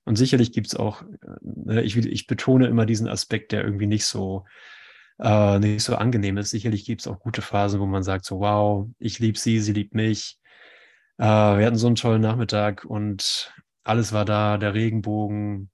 [0.06, 1.04] Und sicherlich gibt es auch,
[1.68, 4.46] äh, ich, ich, betone immer diesen Aspekt, der irgendwie nicht so,
[5.20, 6.50] äh, nicht so angenehm ist.
[6.52, 9.74] Sicherlich gibt es auch gute Phasen, wo man sagt, so, wow, ich liebe sie, sie
[9.74, 10.40] liebt mich.
[11.18, 15.70] Äh, wir hatten so einen tollen Nachmittag und alles war da, der Regenbogen,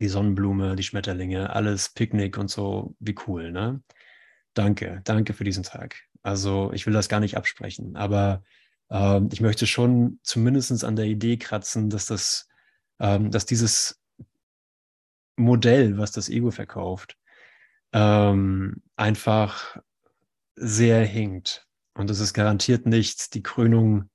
[0.00, 3.82] die Sonnenblume, die Schmetterlinge, alles Picknick und so, wie cool, ne?
[4.54, 5.96] Danke, danke für diesen Tag.
[6.22, 8.42] Also ich will das gar nicht absprechen, aber
[8.90, 12.48] äh, ich möchte schon zumindest an der Idee kratzen, dass das
[13.00, 14.00] ähm, dass dieses
[15.36, 17.16] Modell, was das Ego verkauft,
[17.92, 19.78] ähm, einfach
[20.54, 21.66] sehr hinkt.
[21.94, 24.10] Und es ist garantiert nicht die Krönung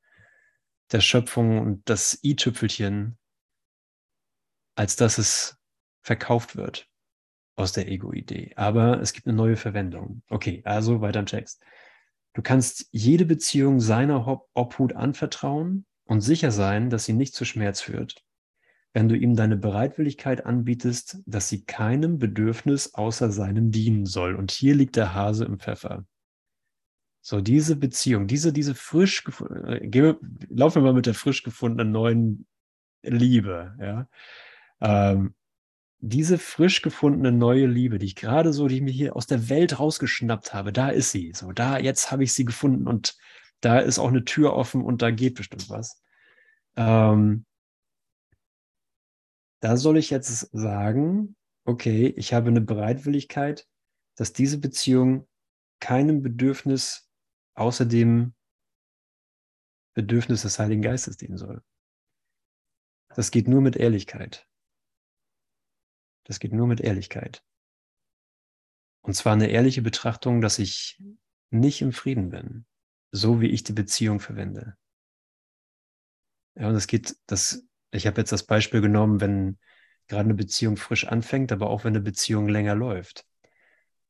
[0.91, 3.17] der Schöpfung und das i-Tüpfelchen,
[4.75, 5.57] als dass es
[6.03, 6.87] verkauft wird
[7.55, 8.53] aus der Ego-Idee.
[8.55, 10.21] Aber es gibt eine neue Verwendung.
[10.29, 11.63] Okay, also weiter im Text.
[12.33, 17.81] Du kannst jede Beziehung seiner Obhut anvertrauen und sicher sein, dass sie nicht zu Schmerz
[17.81, 18.24] führt
[18.95, 24.35] wenn du ihm deine Bereitwilligkeit anbietest, dass sie keinem Bedürfnis außer seinem dienen soll.
[24.35, 26.05] Und hier liegt der Hase im Pfeffer.
[27.19, 30.15] So, diese Beziehung, diese, diese frisch, äh,
[30.47, 32.47] laufen wir mal mit der frisch gefundenen neuen
[33.03, 34.07] Liebe, ja.
[34.79, 35.35] Ähm,
[35.99, 39.49] diese frisch gefundene neue Liebe, die ich gerade so, die ich mir hier aus der
[39.49, 41.33] Welt rausgeschnappt habe, da ist sie.
[41.35, 43.17] So, da, jetzt habe ich sie gefunden und
[43.59, 46.01] da ist auch eine Tür offen und da geht bestimmt was.
[46.77, 47.45] Ähm,
[49.65, 53.67] da soll ich jetzt sagen, okay, ich habe eine Bereitwilligkeit,
[54.15, 55.27] dass diese Beziehung
[55.79, 57.09] keinem Bedürfnis
[57.55, 58.35] außer dem
[59.95, 61.63] Bedürfnis des Heiligen Geistes dienen soll.
[63.15, 64.47] Das geht nur mit Ehrlichkeit.
[66.25, 67.43] Das geht nur mit Ehrlichkeit.
[69.01, 71.01] Und zwar eine ehrliche Betrachtung, dass ich
[71.49, 72.67] nicht im Frieden bin,
[73.11, 74.77] so wie ich die Beziehung verwende.
[76.53, 79.57] Ja, und das geht, das ich habe jetzt das Beispiel genommen, wenn
[80.07, 83.25] gerade eine Beziehung frisch anfängt, aber auch wenn eine Beziehung länger läuft.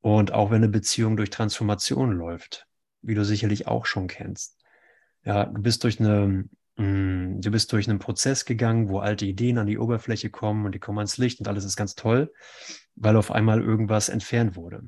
[0.02, 2.68] Und auch wenn eine Beziehung durch Transformation läuft,
[3.02, 4.58] wie du sicherlich auch schon kennst.
[5.24, 9.58] Ja, du bist durch eine, mm, du bist durch einen Prozess gegangen, wo alte Ideen
[9.58, 12.32] an die Oberfläche kommen und die kommen ans Licht und alles ist ganz toll,
[12.96, 14.84] weil auf einmal irgendwas entfernt wurde.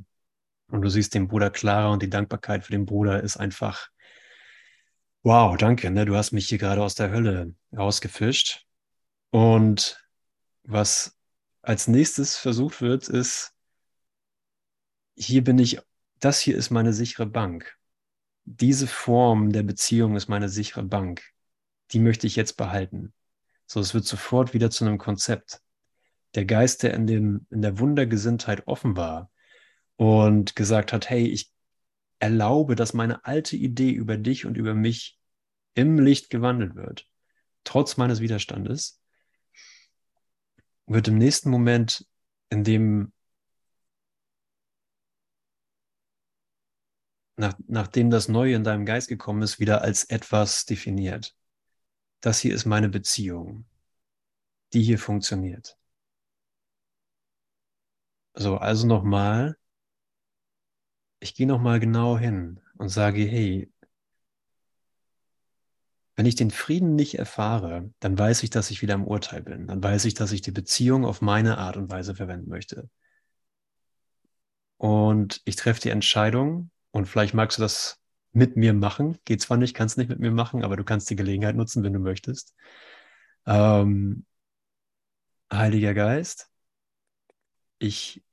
[0.69, 3.89] Und du siehst den Bruder klarer und die Dankbarkeit für den Bruder ist einfach,
[5.23, 6.05] wow, danke, ne?
[6.05, 8.66] du hast mich hier gerade aus der Hölle rausgefischt
[9.31, 9.99] und
[10.63, 11.17] was
[11.61, 13.53] als nächstes versucht wird, ist,
[15.15, 15.79] hier bin ich,
[16.19, 17.77] das hier ist meine sichere Bank.
[18.45, 21.21] Diese Form der Beziehung ist meine sichere Bank.
[21.91, 23.13] Die möchte ich jetzt behalten.
[23.65, 25.61] So, es wird sofort wieder zu einem Konzept.
[26.35, 29.31] Der Geist, der in, dem, in der Wundergesinntheit offen war
[29.97, 31.51] und gesagt hat, hey, ich
[32.19, 35.19] erlaube, dass meine alte Idee über dich und über mich
[35.73, 37.07] im Licht gewandelt wird,
[37.63, 39.01] trotz meines Widerstandes,
[40.87, 42.05] wird im nächsten Moment,
[42.49, 43.11] in dem,
[47.35, 51.35] nach, nachdem das Neue in deinem Geist gekommen ist, wieder als etwas definiert.
[52.21, 53.65] Das hier ist meine Beziehung,
[54.73, 55.77] die hier funktioniert.
[58.33, 59.57] So, also nochmal,
[61.19, 63.71] ich gehe nochmal genau hin und sage, hey,
[66.17, 69.67] wenn ich den Frieden nicht erfahre, dann weiß ich, dass ich wieder im Urteil bin.
[69.67, 72.89] Dann weiß ich, dass ich die Beziehung auf meine Art und Weise verwenden möchte.
[74.77, 77.99] Und ich treffe die Entscheidung und vielleicht magst du das
[78.31, 79.19] mit mir machen.
[79.25, 81.93] Geht zwar nicht, kannst nicht mit mir machen, aber du kannst die Gelegenheit nutzen, wenn
[81.93, 82.55] du möchtest.
[83.45, 84.25] Ähm,
[85.53, 86.49] Heiliger Geist,
[87.77, 88.23] ich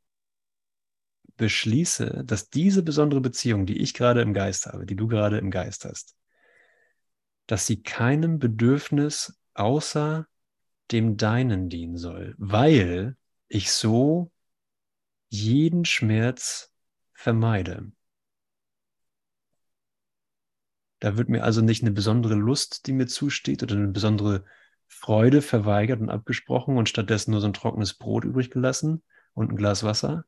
[1.37, 5.51] beschließe, dass diese besondere Beziehung, die ich gerade im Geist habe, die du gerade im
[5.51, 6.17] Geist hast,
[7.47, 10.27] dass sie keinem Bedürfnis außer
[10.91, 13.17] dem Deinen dienen soll, weil
[13.49, 14.31] ich so
[15.29, 16.73] jeden Schmerz
[17.13, 17.91] vermeide.
[21.01, 24.45] Da wird mir also nicht eine besondere Lust, die mir zusteht, oder eine besondere
[24.87, 29.03] Freude verweigert und abgesprochen und stattdessen nur so ein trockenes Brot übrig gelassen
[29.35, 30.25] und ein Glas Wasser,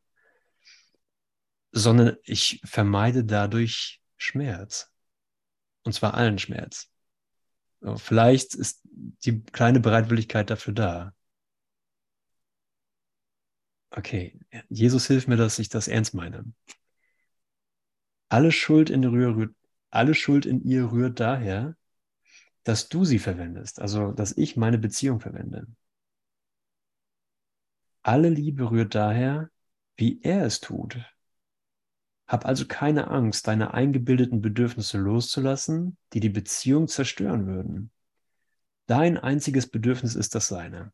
[1.73, 4.91] sondern ich vermeide dadurch Schmerz.
[5.85, 6.91] Und zwar allen Schmerz.
[7.97, 8.81] Vielleicht ist
[9.25, 11.13] die kleine Bereitwilligkeit dafür da.
[13.91, 16.45] Okay, Jesus hilft mir, dass ich das ernst meine.
[18.29, 19.55] Alle Schuld in, rührt,
[19.91, 21.77] alle Schuld in ihr rührt daher,
[22.65, 25.67] dass du sie verwendest, also dass ich meine Beziehung verwende.
[28.03, 29.51] Alle Liebe rührt daher,
[29.97, 30.99] wie er es tut.
[32.27, 37.93] Hab also keine Angst, deine eingebildeten Bedürfnisse loszulassen, die die Beziehung zerstören würden.
[38.87, 40.93] Dein einziges Bedürfnis ist das seine.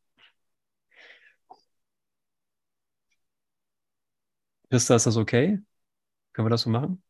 [4.71, 5.59] Christa, ist das okay?
[6.33, 7.03] Können wir das so machen?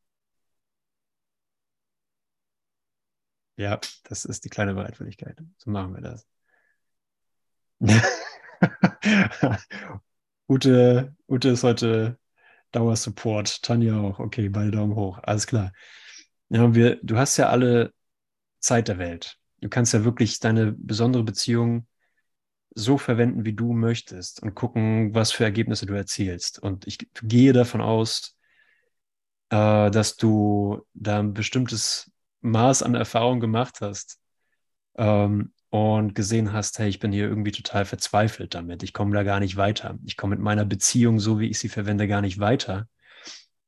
[3.57, 5.39] Ja, das ist die kleine Bereitwilligkeit.
[5.59, 6.27] So machen wir das.
[10.49, 12.19] Ute, Ute ist heute
[12.73, 13.63] Dauersupport.
[13.63, 14.19] Tanja auch.
[14.19, 15.19] Okay, beide Daumen hoch.
[15.23, 15.73] Alles klar.
[16.49, 17.93] Ja, wir, du hast ja alle
[18.61, 19.39] Zeit der Welt.
[19.61, 21.87] Du kannst ja wirklich deine besondere Beziehung
[22.75, 26.59] so verwenden, wie du möchtest und gucken, was für Ergebnisse du erzielst.
[26.59, 28.37] Und ich gehe davon aus,
[29.51, 34.19] äh, dass du da ein bestimmtes Maß an Erfahrung gemacht hast
[34.97, 38.83] ähm, und gesehen hast, hey, ich bin hier irgendwie total verzweifelt damit.
[38.83, 39.99] Ich komme da gar nicht weiter.
[40.05, 42.89] Ich komme mit meiner Beziehung, so wie ich sie verwende, gar nicht weiter.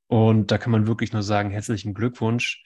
[0.07, 2.63] Und da kann man wirklich nur sagen, herzlichen Glückwunsch,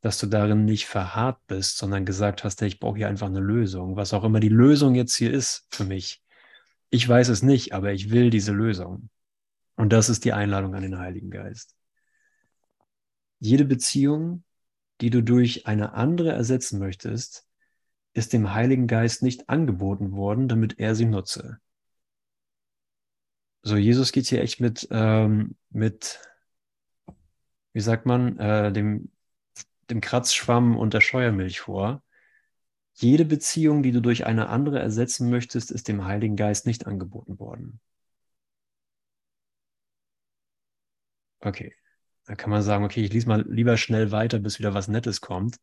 [0.00, 3.40] dass du darin nicht verharrt bist, sondern gesagt hast, hey, ich brauche hier einfach eine
[3.40, 3.96] Lösung.
[3.96, 6.22] Was auch immer die Lösung jetzt hier ist für mich.
[6.88, 9.10] Ich weiß es nicht, aber ich will diese Lösung.
[9.76, 11.76] Und das ist die Einladung an den Heiligen Geist.
[13.38, 14.44] Jede Beziehung,
[15.02, 17.47] die du durch eine andere ersetzen möchtest,
[18.18, 21.58] ist dem Heiligen Geist nicht angeboten worden, damit er sie nutze.
[23.62, 26.20] So, Jesus geht hier echt mit, ähm, mit
[27.72, 29.10] wie sagt man, äh, dem,
[29.90, 32.02] dem Kratzschwamm und der Scheuermilch vor.
[32.94, 37.38] Jede Beziehung, die du durch eine andere ersetzen möchtest, ist dem Heiligen Geist nicht angeboten
[37.38, 37.80] worden.
[41.40, 41.74] Okay.
[42.26, 45.20] Da kann man sagen, okay, ich lese mal lieber schnell weiter, bis wieder was Nettes
[45.22, 45.58] kommt.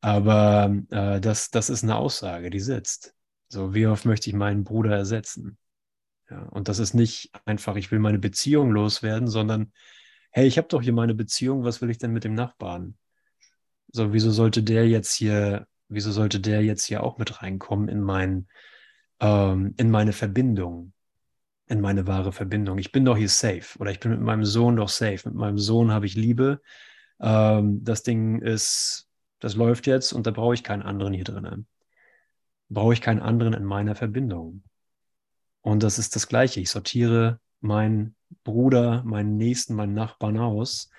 [0.00, 3.14] Aber äh, das, das ist eine Aussage, die sitzt.
[3.48, 5.58] So, wie oft möchte ich meinen Bruder ersetzen?
[6.30, 9.72] Ja, und das ist nicht einfach, ich will meine Beziehung loswerden, sondern,
[10.30, 12.96] hey, ich habe doch hier meine Beziehung, was will ich denn mit dem Nachbarn?
[13.90, 18.00] So, wieso sollte der jetzt hier, wieso sollte der jetzt hier auch mit reinkommen in
[18.00, 18.48] mein,
[19.20, 20.92] ähm, in meine Verbindung?
[21.68, 22.78] in meine wahre Verbindung.
[22.78, 25.28] Ich bin doch hier safe oder ich bin mit meinem Sohn doch safe.
[25.28, 26.60] Mit meinem Sohn habe ich Liebe.
[27.20, 29.07] Ähm, das Ding ist,
[29.40, 31.66] das läuft jetzt und da brauche ich keinen anderen hier drinnen.
[32.68, 34.62] Brauche ich keinen anderen in meiner Verbindung.
[35.62, 36.60] Und das ist das Gleiche.
[36.60, 40.90] Ich sortiere meinen Bruder, meinen Nächsten, meinen Nachbarn aus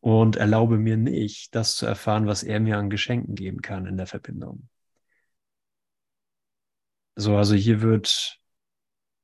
[0.00, 3.96] und erlaube mir nicht, das zu erfahren, was er mir an Geschenken geben kann in
[3.96, 4.68] der Verbindung.
[7.16, 8.40] So, also hier wird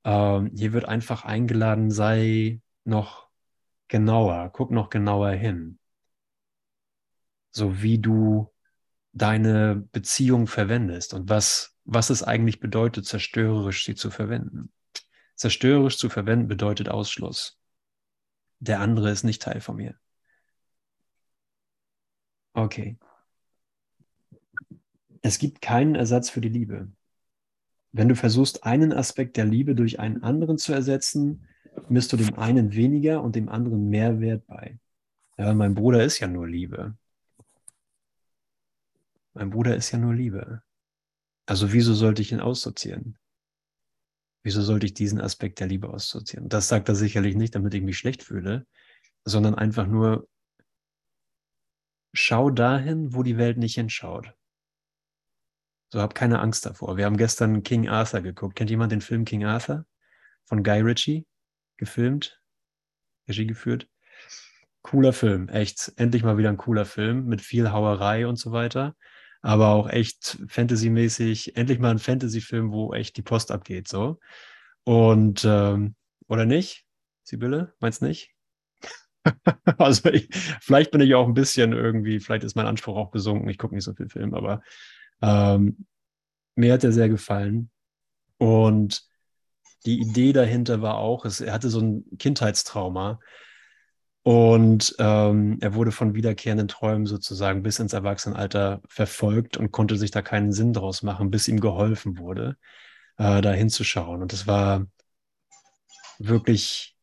[0.04, 3.28] ähm, hier wird einfach eingeladen, sei noch
[3.88, 5.78] genauer, guck noch genauer hin.
[7.50, 8.49] So wie du
[9.12, 14.72] deine Beziehung verwendest und was, was es eigentlich bedeutet, zerstörerisch sie zu verwenden.
[15.36, 17.58] Zerstörerisch zu verwenden bedeutet Ausschluss.
[18.58, 19.94] Der andere ist nicht Teil von mir.
[22.52, 22.98] Okay.
[25.22, 26.88] Es gibt keinen Ersatz für die Liebe.
[27.92, 31.46] Wenn du versuchst, einen Aspekt der Liebe durch einen anderen zu ersetzen,
[31.88, 34.78] misst du dem einen weniger und dem anderen mehr Wert bei.
[35.38, 36.96] Ja, mein Bruder ist ja nur Liebe.
[39.34, 40.62] Mein Bruder ist ja nur Liebe.
[41.46, 43.18] Also wieso sollte ich ihn aussortieren?
[44.42, 46.48] Wieso sollte ich diesen Aspekt der Liebe aussortieren?
[46.48, 48.66] Das sagt er sicherlich nicht, damit ich mich schlecht fühle,
[49.24, 50.28] sondern einfach nur,
[52.12, 54.32] schau dahin, wo die Welt nicht hinschaut.
[55.92, 56.96] So hab keine Angst davor.
[56.96, 58.54] Wir haben gestern King Arthur geguckt.
[58.54, 59.86] Kennt jemand den Film King Arthur?
[60.44, 61.26] Von Guy Ritchie
[61.76, 62.40] gefilmt,
[63.28, 63.88] Regie geführt.
[64.82, 65.92] Cooler Film, echt.
[65.96, 68.96] Endlich mal wieder ein cooler Film mit viel Hauerei und so weiter.
[69.42, 71.56] Aber auch echt Fantasy-mäßig.
[71.56, 74.18] Endlich mal ein Fantasy-Film, wo echt die Post abgeht, so.
[74.84, 75.94] Und, ähm,
[76.28, 76.84] oder nicht?
[77.22, 78.34] Sibylle, meinst nicht?
[79.78, 80.28] also ich,
[80.60, 83.48] vielleicht bin ich auch ein bisschen irgendwie, vielleicht ist mein Anspruch auch besunken.
[83.48, 84.62] Ich gucke nicht so viel Film, aber
[85.22, 85.86] ähm,
[86.54, 87.70] mir hat er sehr gefallen.
[88.38, 89.02] Und
[89.86, 93.20] die Idee dahinter war auch, es, er hatte so ein Kindheitstrauma
[94.22, 100.10] und ähm, er wurde von wiederkehrenden Träumen sozusagen bis ins Erwachsenenalter verfolgt und konnte sich
[100.10, 102.56] da keinen Sinn draus machen, bis ihm geholfen wurde,
[103.16, 104.20] äh, da hinzuschauen.
[104.20, 104.86] Und es war
[106.18, 106.96] wirklich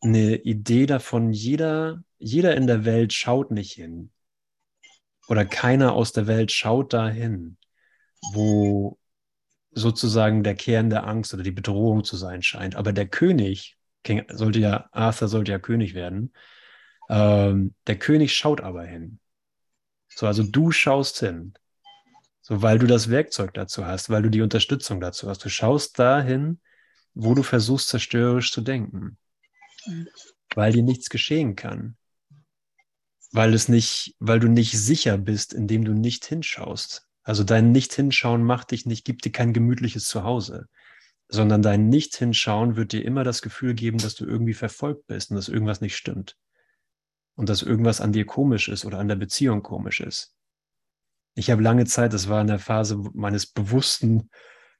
[0.00, 4.10] eine Idee davon, jeder, jeder in der Welt schaut nicht hin.
[5.28, 7.58] Oder keiner aus der Welt schaut dahin,
[8.32, 8.98] wo
[9.72, 12.76] sozusagen der Kern der Angst oder die Bedrohung zu sein scheint.
[12.76, 16.32] Aber der König, King, sollte ja, Arthur sollte ja König werden,
[17.08, 19.18] ähm, der König schaut aber hin.
[20.08, 21.54] So, also du schaust hin.
[22.40, 25.44] So, weil du das Werkzeug dazu hast, weil du die Unterstützung dazu hast.
[25.44, 26.60] Du schaust dahin,
[27.14, 29.16] wo du versuchst, zerstörerisch zu denken.
[30.54, 31.96] Weil dir nichts geschehen kann.
[33.30, 37.06] Weil es nicht, weil du nicht sicher bist, indem du nicht hinschaust.
[37.22, 40.68] Also dein Nicht-Hinschauen macht dich nicht, gibt dir kein gemütliches Zuhause,
[41.28, 45.36] sondern dein Nicht-Hinschauen wird dir immer das Gefühl geben, dass du irgendwie verfolgt bist und
[45.36, 46.36] dass irgendwas nicht stimmt.
[47.42, 50.32] Und dass irgendwas an dir komisch ist oder an der Beziehung komisch ist.
[51.34, 54.30] Ich habe lange Zeit, das war in der Phase meines Bewussten,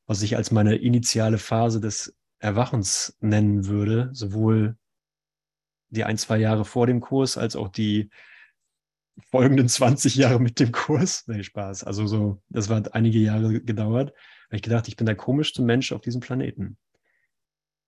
[0.07, 4.77] was ich als meine initiale Phase des Erwachens nennen würde, sowohl
[5.89, 8.11] die ein, zwei Jahre vor dem Kurs als auch die
[9.33, 11.27] folgenden 20 Jahre mit dem Kurs.
[11.27, 11.83] Nee, Spaß.
[11.83, 14.11] Also so, das hat einige Jahre gedauert.
[14.47, 16.77] Habe ich gedacht, ich bin der komischste Mensch auf diesem Planeten.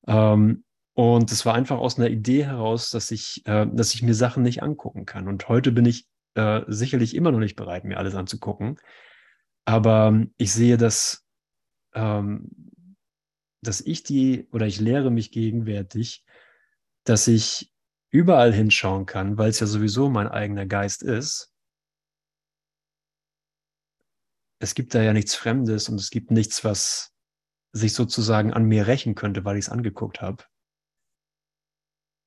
[0.09, 0.65] Ähm,
[0.95, 4.45] und es war einfach aus einer Idee heraus, dass ich, äh, dass ich mir Sachen
[4.45, 5.27] nicht angucken kann.
[5.27, 8.79] Und heute bin ich äh, sicherlich immer noch nicht bereit, mir alles anzugucken.
[9.65, 11.27] Aber ich sehe, dass,
[11.95, 12.49] ähm,
[13.61, 16.25] dass ich die, oder ich lehre mich gegenwärtig,
[17.05, 17.73] dass ich
[18.11, 21.53] überall hinschauen kann, weil es ja sowieso mein eigener Geist ist.
[24.61, 27.13] Es gibt da ja nichts Fremdes und es gibt nichts, was
[27.73, 30.45] sich sozusagen an mir rächen könnte, weil ich es angeguckt habe.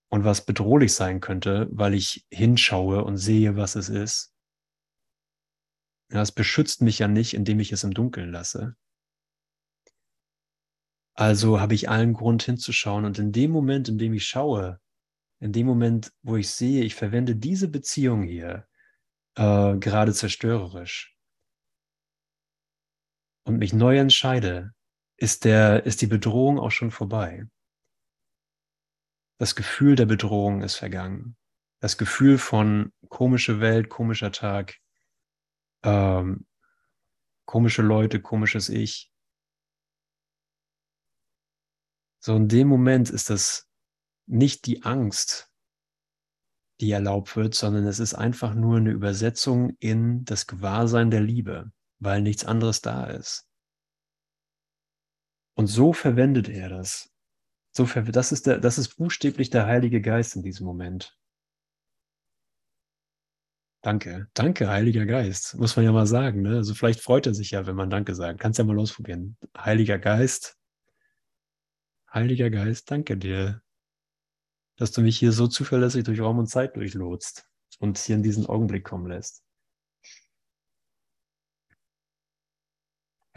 [0.10, 4.34] Und was bedrohlich sein könnte, weil ich hinschaue und sehe, was es ist.
[6.12, 8.76] Ja, es beschützt mich ja nicht, indem ich es im Dunkeln lasse.
[11.14, 14.80] Also habe ich allen Grund hinzuschauen und in dem Moment, in dem ich schaue,
[15.40, 18.68] in dem Moment, wo ich sehe, ich verwende diese Beziehung hier
[19.36, 21.18] äh, gerade zerstörerisch
[23.46, 24.74] und mich neu entscheide,
[25.18, 27.48] ist, der, ist die Bedrohung auch schon vorbei.
[29.38, 31.38] Das Gefühl der Bedrohung ist vergangen.
[31.80, 34.80] Das Gefühl von komische Welt, komischer Tag,
[35.84, 36.48] ähm,
[37.46, 39.12] komische Leute, komisches Ich.
[42.20, 43.70] So in dem Moment ist das
[44.26, 45.50] nicht die Angst,
[46.82, 51.72] die erlaubt wird, sondern es ist einfach nur eine Übersetzung in das Gewahrsein der Liebe,
[52.00, 53.48] weil nichts anderes da ist.
[55.56, 57.12] Und so verwendet er das.
[57.78, 61.16] So ver das, ist der, das ist buchstäblich der Heilige Geist in diesem Moment.
[63.84, 66.42] Danke, danke, Heiliger Geist, muss man ja mal sagen.
[66.42, 66.56] Ne?
[66.56, 68.40] Also vielleicht freut er sich ja, wenn man Danke sagt.
[68.40, 69.38] Kannst ja mal ausprobieren.
[69.56, 70.58] Heiliger Geist,
[72.12, 73.62] Heiliger Geist, danke dir,
[74.78, 77.48] dass du mich hier so zuverlässig durch Raum und Zeit durchlotst
[77.78, 79.44] und hier in diesen Augenblick kommen lässt.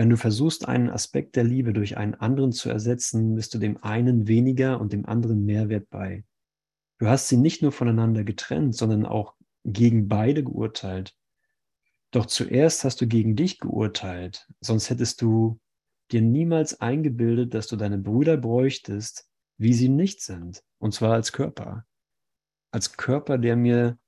[0.01, 3.76] Wenn du versuchst, einen Aspekt der Liebe durch einen anderen zu ersetzen, bist du dem
[3.84, 6.24] einen weniger und dem anderen Mehrwert bei.
[6.96, 11.14] Du hast sie nicht nur voneinander getrennt, sondern auch gegen beide geurteilt.
[12.12, 15.61] Doch zuerst hast du gegen dich geurteilt, sonst hättest du
[16.11, 19.28] dir niemals eingebildet, dass du deine Brüder bräuchtest,
[19.59, 20.64] wie sie nicht sind.
[20.78, 21.84] Und zwar als Körper.
[22.70, 23.98] Als Körper, der mir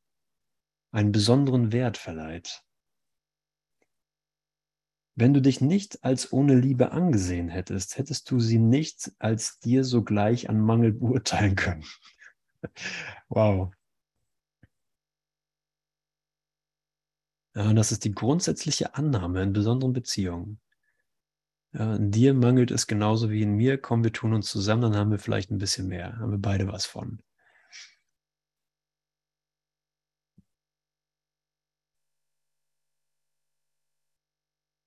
[0.90, 2.64] einen besonderen Wert verleiht.
[5.14, 9.84] Wenn du dich nicht als ohne Liebe angesehen hättest, hättest du sie nicht als dir
[9.84, 11.84] sogleich an Mangel beurteilen können.
[13.28, 13.72] wow.
[17.54, 20.58] Ja, das ist die grundsätzliche Annahme in besonderen Beziehungen.
[21.74, 23.78] Ja, in dir mangelt es genauso wie in mir.
[23.78, 26.18] Komm, wir tun uns zusammen, dann haben wir vielleicht ein bisschen mehr.
[26.18, 27.20] Haben wir beide was von.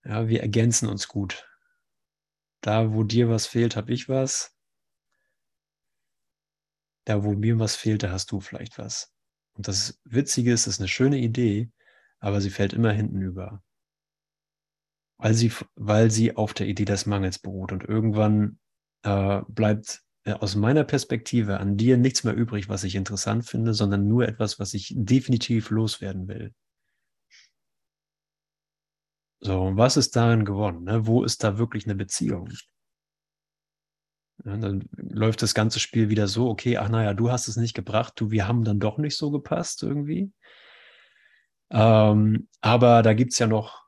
[0.06, 1.49] Ja, wir ergänzen uns gut.
[2.62, 4.56] Da, wo dir was fehlt, habe ich was.
[7.06, 9.12] Da, wo mir was fehlt, da hast du vielleicht was.
[9.53, 11.72] Und das Witzige ist, es ist eine schöne Idee,
[12.20, 13.64] aber sie fällt immer hinten über.
[15.18, 17.72] Weil sie, weil sie auf der Idee des Mangels beruht.
[17.72, 18.60] Und irgendwann
[19.03, 23.74] äh, bleibt äh, aus meiner Perspektive an dir nichts mehr übrig, was ich interessant finde,
[23.74, 26.53] sondern nur etwas, was ich definitiv loswerden will.
[29.46, 30.86] So, was ist darin gewonnen?
[30.86, 31.06] Ne?
[31.06, 32.50] Wo ist da wirklich eine Beziehung?
[34.43, 37.76] Ja, dann läuft das ganze Spiel wieder so, okay, ach naja, du hast es nicht
[37.76, 40.32] gebracht, du, wir haben dann doch nicht so gepasst irgendwie.
[41.70, 43.84] Ähm, aber da gibt es ja noch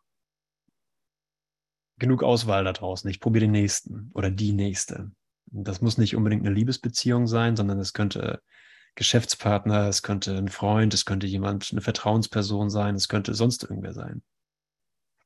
[1.98, 3.10] genug Auswahl da draußen.
[3.10, 5.10] Ich probiere den nächsten oder die nächste.
[5.48, 8.44] Das muss nicht unbedingt eine Liebesbeziehung sein, sondern es könnte
[8.94, 13.94] Geschäftspartner, es könnte ein Freund, es könnte jemand, eine Vertrauensperson sein, es könnte sonst irgendwer
[13.94, 14.22] sein.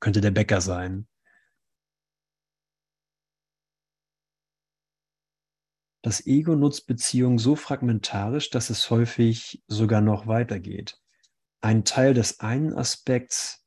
[0.02, 1.08] Könnte der Bäcker sein.
[6.04, 11.00] Das Ego nutzt Beziehungen so fragmentarisch, dass es häufig sogar noch weitergeht.
[11.62, 13.64] Ein Teil des einen Aspekts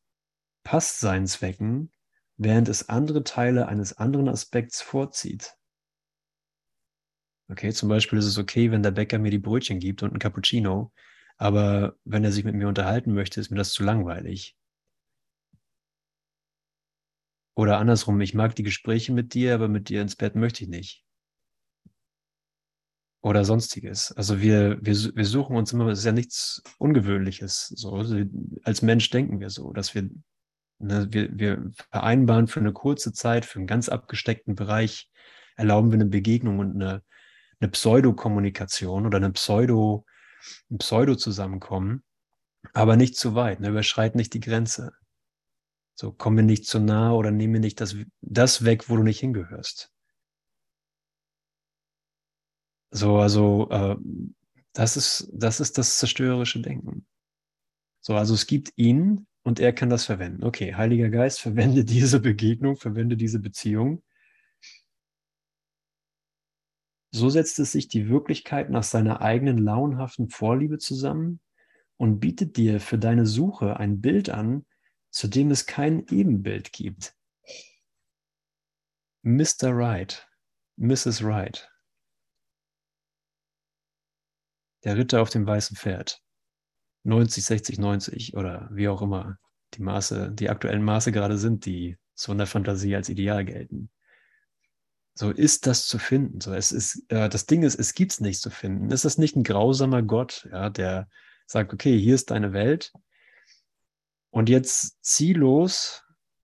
[0.64, 1.92] passt seinen Zwecken,
[2.36, 5.54] während es andere Teile eines anderen Aspekts vorzieht.
[7.48, 10.18] Okay, zum Beispiel ist es okay, wenn der Bäcker mir die Brötchen gibt und ein
[10.18, 10.92] Cappuccino,
[11.36, 14.56] aber wenn er sich mit mir unterhalten möchte, ist mir das zu langweilig.
[17.54, 20.70] Oder andersrum, ich mag die Gespräche mit dir, aber mit dir ins Bett möchte ich
[20.70, 21.04] nicht
[23.24, 24.12] oder sonstiges.
[24.12, 27.68] Also wir, wir, wir suchen uns immer, es ist ja nichts Ungewöhnliches.
[27.68, 28.04] So.
[28.64, 30.10] Als Mensch denken wir so, dass wir,
[30.78, 35.10] ne, wir, wir vereinbaren für eine kurze Zeit, für einen ganz abgesteckten Bereich,
[35.56, 37.02] erlauben wir eine Begegnung und eine,
[37.60, 40.04] eine Pseudokommunikation oder eine Pseudo,
[40.70, 42.04] ein Pseudo-Zusammenkommen,
[42.74, 44.92] aber nicht zu weit, ne, überschreiten nicht die Grenze.
[45.96, 49.02] So, komm mir nicht zu nah oder nehme mir nicht das, das weg, wo du
[49.02, 49.92] nicht hingehörst.
[52.90, 53.96] So, also äh,
[54.72, 57.06] das ist, das ist das zerstörerische Denken.
[58.00, 60.44] So, also es gibt ihn und er kann das verwenden.
[60.44, 64.02] Okay, Heiliger Geist, verwende diese Begegnung, verwende diese Beziehung.
[67.12, 71.38] So setzt es sich die Wirklichkeit nach seiner eigenen launhaften Vorliebe zusammen
[71.96, 74.66] und bietet dir für deine Suche ein Bild an,
[75.14, 77.14] zu dem es kein Ebenbild gibt.
[79.22, 79.70] Mr.
[79.70, 80.28] Right,
[80.76, 81.22] Mrs.
[81.22, 81.70] Right.
[84.82, 86.20] Der Ritter auf dem weißen Pferd.
[87.04, 89.38] 90, 60, 90 oder wie auch immer
[89.74, 93.90] die Maße, die aktuellen Maße gerade sind, die so in der Fantasie als ideal gelten.
[95.14, 96.40] So ist das zu finden.
[96.40, 98.90] So, es ist, äh, das Ding ist, es gibt es nicht zu finden.
[98.90, 101.08] Ist nicht ein grausamer Gott, ja, der
[101.46, 102.92] sagt, okay, hier ist deine Welt.
[104.34, 106.02] Und jetzt zieh los,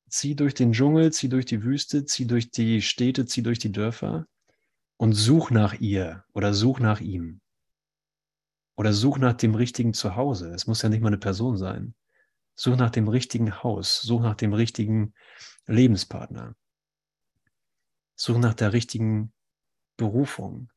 [0.09, 3.73] zieh durch den Dschungel, zieh durch die Wüste, zieh durch die Städte, zieh durch die
[3.73, 4.29] Dörfer
[4.97, 7.41] und such nach ihr oder such nach ihm.
[8.77, 10.53] Oder such nach dem richtigen Zuhause.
[10.55, 11.97] Es muss ja nicht mal eine Person sein.
[12.55, 14.01] Such nach dem richtigen Haus.
[14.03, 15.13] Such nach dem richtigen
[15.67, 16.55] Lebenspartner.
[18.15, 19.33] Such nach der richtigen
[19.97, 20.71] Berufung.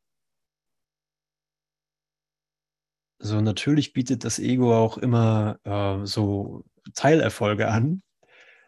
[3.19, 6.65] So, natürlich bietet das Ego auch immer äh, so
[6.95, 8.03] Teilerfolge an.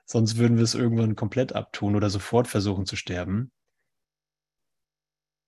[0.05, 3.51] Sonst würden wir es irgendwann komplett abtun oder sofort versuchen zu sterben.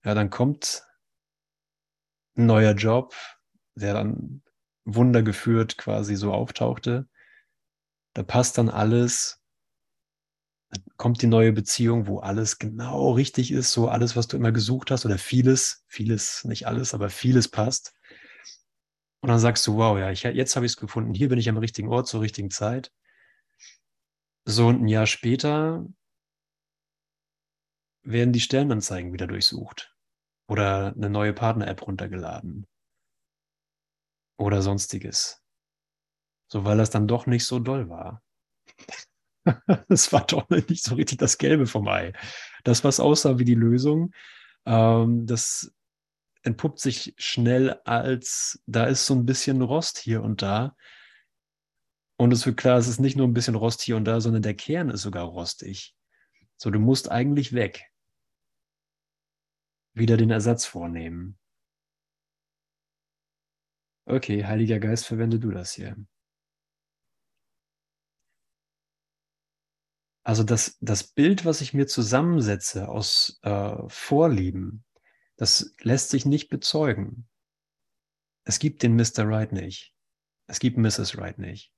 [0.03, 0.84] Ja, dann kommt
[2.38, 3.13] ein neuer Job,
[3.76, 4.41] der dann
[4.86, 7.07] wundergeführt quasi so auftauchte.
[8.13, 9.41] Da passt dann alles.
[10.70, 14.51] Dann kommt die neue Beziehung, wo alles genau richtig ist, so alles, was du immer
[14.51, 17.93] gesucht hast oder vieles, vieles, nicht alles, aber vieles passt.
[19.22, 21.13] Und dann sagst du, wow, ja, ich, jetzt habe ich es gefunden.
[21.13, 22.91] Hier bin ich am richtigen Ort zur richtigen Zeit.
[24.45, 25.86] So und ein Jahr später
[28.03, 29.93] werden die Stellenanzeigen wieder durchsucht
[30.47, 32.65] oder eine neue Partner-App runtergeladen
[34.39, 35.43] oder sonstiges.
[36.49, 38.22] So, weil das dann doch nicht so doll war.
[39.88, 42.11] Es war doch nicht so richtig das Gelbe vom Ei.
[42.65, 44.13] Das, was aussah wie die Lösung,
[44.65, 45.74] ähm, das
[46.47, 50.75] entpuppt sich schnell als, da ist so ein bisschen Rost hier und da.
[52.17, 54.41] Und es wird klar, es ist nicht nur ein bisschen Rost hier und da, sondern
[54.41, 55.95] der Kern ist sogar rostig.
[56.55, 57.91] So, du musst eigentlich weg.
[59.93, 61.37] Wieder den Ersatz vornehmen.
[64.05, 65.97] Okay, Heiliger Geist, verwende du das hier.
[70.23, 74.83] Also das, das Bild, was ich mir zusammensetze aus äh, Vorlieben,
[75.38, 77.27] das lässt sich nicht bezeugen.
[78.43, 79.27] Es gibt den Mr.
[79.27, 79.93] Right nicht.
[80.47, 81.17] Es gibt Mrs.
[81.17, 81.71] Right nicht.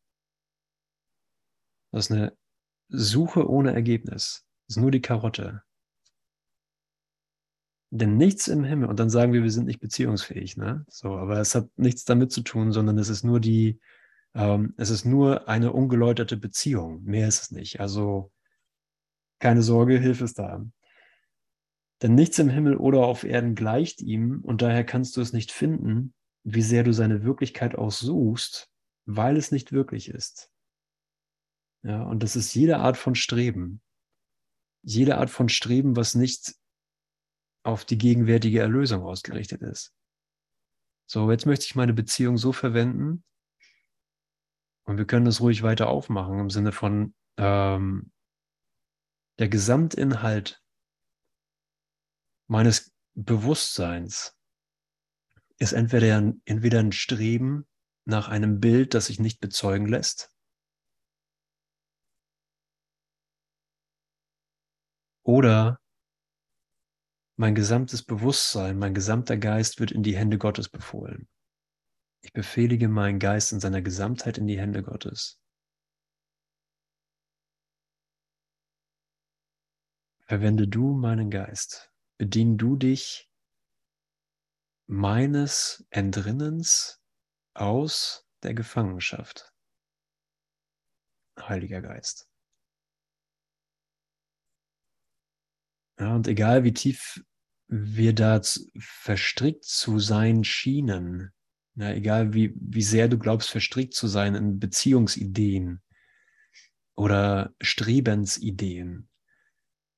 [1.92, 2.38] Das ist eine
[2.90, 4.46] Suche ohne Ergebnis.
[4.68, 5.64] Das ist nur die Karotte.
[7.92, 10.86] Denn nichts im Himmel, und dann sagen wir, wir sind nicht beziehungsfähig, ne?
[10.90, 13.80] So, aber es hat nichts damit zu tun, sondern es ist nur die,
[14.36, 17.04] ähm, es ist nur eine ungeläuterte Beziehung.
[17.04, 17.80] Mehr ist es nicht.
[17.80, 18.32] Also
[19.40, 20.64] keine Sorge, Hilfe ist da.
[22.02, 25.52] Denn nichts im Himmel oder auf Erden gleicht ihm, und daher kannst du es nicht
[25.52, 28.70] finden, wie sehr du seine Wirklichkeit auch suchst,
[29.06, 30.50] weil es nicht wirklich ist.
[31.84, 33.82] Ja, und das ist jede Art von Streben.
[34.84, 36.56] Jede Art von Streben, was nicht
[37.64, 39.94] auf die gegenwärtige Erlösung ausgerichtet ist.
[41.06, 43.24] So, jetzt möchte ich meine Beziehung so verwenden,
[44.90, 48.12] und wir können das ruhig weiter aufmachen im Sinne von ähm,
[49.38, 50.59] der Gesamtinhalt
[52.50, 54.36] meines Bewusstseins
[55.58, 57.68] ist entweder ein, entweder ein Streben
[58.06, 60.32] nach einem Bild, das sich nicht bezeugen lässt,
[65.24, 65.80] oder
[67.38, 71.30] mein gesamtes Bewusstsein, mein gesamter Geist wird in die Hände Gottes befohlen.
[72.22, 75.40] Ich befehlige meinen Geist in seiner Gesamtheit in die Hände Gottes.
[80.26, 81.89] Verwende du meinen Geist.
[82.20, 83.32] Bedien du dich
[84.88, 87.02] meines Entrinnens
[87.54, 89.54] aus der Gefangenschaft.
[91.40, 92.30] Heiliger Geist.
[95.98, 97.24] Ja, und egal wie tief
[97.68, 98.42] wir da
[98.78, 101.32] verstrickt zu sein schienen,
[101.76, 105.82] ja, egal wie, wie sehr du glaubst, verstrickt zu sein in Beziehungsideen
[106.96, 109.09] oder Strebensideen,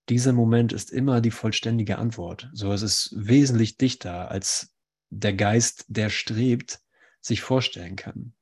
[0.09, 2.49] dieser Moment ist immer die vollständige Antwort.
[2.53, 4.73] So, es ist wesentlich dichter, als
[5.09, 6.81] der Geist, der strebt,
[7.21, 8.33] sich vorstellen kann.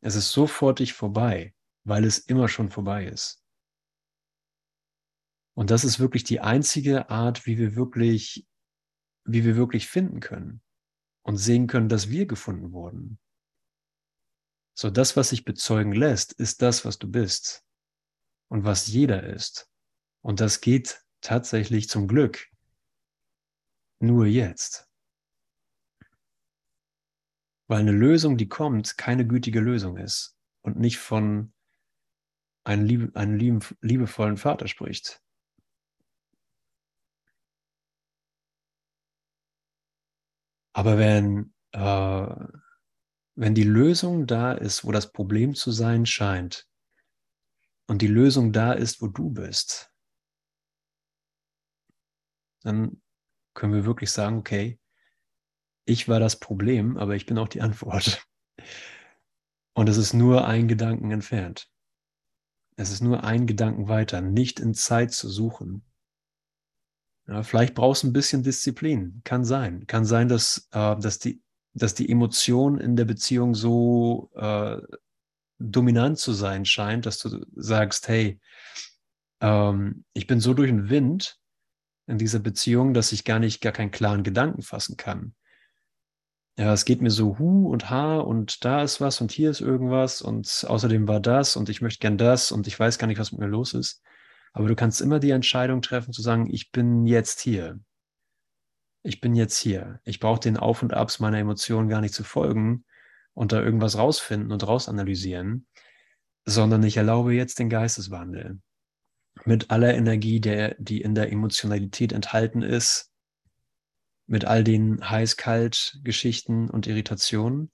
[0.00, 3.42] Es ist sofortig vorbei, weil es immer schon vorbei ist.
[5.54, 8.46] Und das ist wirklich die einzige Art, wie wir wirklich
[9.26, 10.62] wie wir wirklich finden können
[11.22, 13.18] und sehen können, dass wir gefunden wurden.
[14.74, 17.64] So, das, was sich bezeugen lässt, ist das, was du bist
[18.48, 19.68] und was jeder ist.
[20.26, 22.48] Und das geht tatsächlich zum Glück
[24.00, 24.90] nur jetzt.
[27.68, 31.52] Weil eine Lösung, die kommt, keine gütige Lösung ist und nicht von
[32.64, 35.22] einem, liebe, einem liebevollen Vater spricht,
[40.72, 42.46] Aber wenn, äh,
[43.36, 46.68] wenn die Lösung da ist, wo das Problem zu sein scheint,
[47.86, 49.95] und die Lösung da ist, wo du bist,
[52.66, 53.00] dann
[53.54, 54.78] können wir wirklich sagen, okay,
[55.86, 58.26] ich war das Problem, aber ich bin auch die Antwort.
[59.74, 61.70] Und es ist nur ein Gedanken entfernt.
[62.76, 65.86] Es ist nur ein Gedanken weiter, nicht in Zeit zu suchen,
[67.28, 69.20] ja, vielleicht brauchst du ein bisschen Disziplin.
[69.24, 69.86] Kann sein.
[69.86, 71.42] Kann sein, dass, äh, dass, die,
[71.74, 74.80] dass die Emotion in der Beziehung so äh,
[75.58, 78.40] dominant zu sein scheint, dass du sagst, hey,
[79.40, 81.40] ähm, ich bin so durch den Wind
[82.06, 85.34] in dieser Beziehung, dass ich gar nicht, gar keinen klaren Gedanken fassen kann.
[86.58, 89.60] Ja, es geht mir so hu und ha und da ist was und hier ist
[89.60, 93.18] irgendwas und außerdem war das und ich möchte gern das und ich weiß gar nicht,
[93.18, 94.02] was mit mir los ist.
[94.54, 97.78] Aber du kannst immer die Entscheidung treffen zu sagen, ich bin jetzt hier.
[99.02, 100.00] Ich bin jetzt hier.
[100.04, 102.86] Ich brauche den Auf und Abs meiner Emotionen gar nicht zu folgen
[103.34, 105.66] und da irgendwas rausfinden und rausanalysieren,
[106.46, 108.60] sondern ich erlaube jetzt den Geisteswandel
[109.44, 113.12] mit aller Energie, der, die in der Emotionalität enthalten ist,
[114.26, 117.70] mit all den heiß-kalt-Geschichten und Irritationen.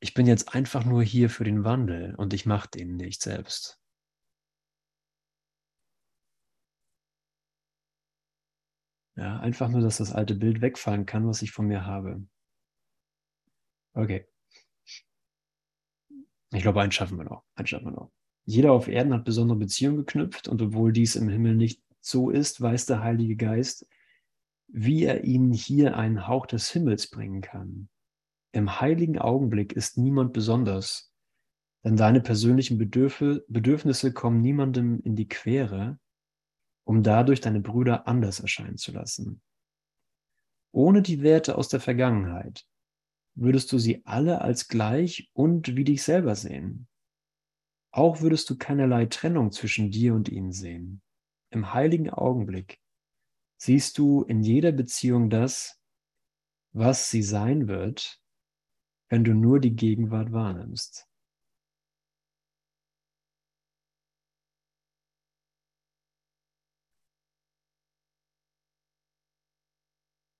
[0.00, 3.80] Ich bin jetzt einfach nur hier für den Wandel und ich mache den nicht selbst.
[9.16, 12.26] Ja, einfach nur, dass das alte Bild wegfallen kann, was ich von mir habe.
[13.94, 14.26] Okay.
[16.54, 17.44] Ich glaube, einen schaffen wir noch.
[17.54, 18.12] Einen schaffen wir noch.
[18.44, 22.60] Jeder auf Erden hat besondere Beziehungen geknüpft und obwohl dies im Himmel nicht so ist,
[22.60, 23.86] weiß der Heilige Geist,
[24.68, 27.88] wie er ihnen hier einen Hauch des Himmels bringen kann.
[28.52, 31.12] Im heiligen Augenblick ist niemand besonders,
[31.84, 35.98] denn deine persönlichen Bedürfnisse kommen niemandem in die Quere,
[36.84, 39.40] um dadurch deine Brüder anders erscheinen zu lassen.
[40.72, 42.66] Ohne die Werte aus der Vergangenheit
[43.34, 46.88] würdest du sie alle als gleich und wie dich selber sehen.
[47.92, 51.02] Auch würdest du keinerlei Trennung zwischen dir und ihnen sehen.
[51.50, 52.80] Im heiligen Augenblick
[53.58, 55.78] siehst du in jeder Beziehung das,
[56.72, 58.18] was sie sein wird,
[59.10, 61.06] wenn du nur die Gegenwart wahrnimmst.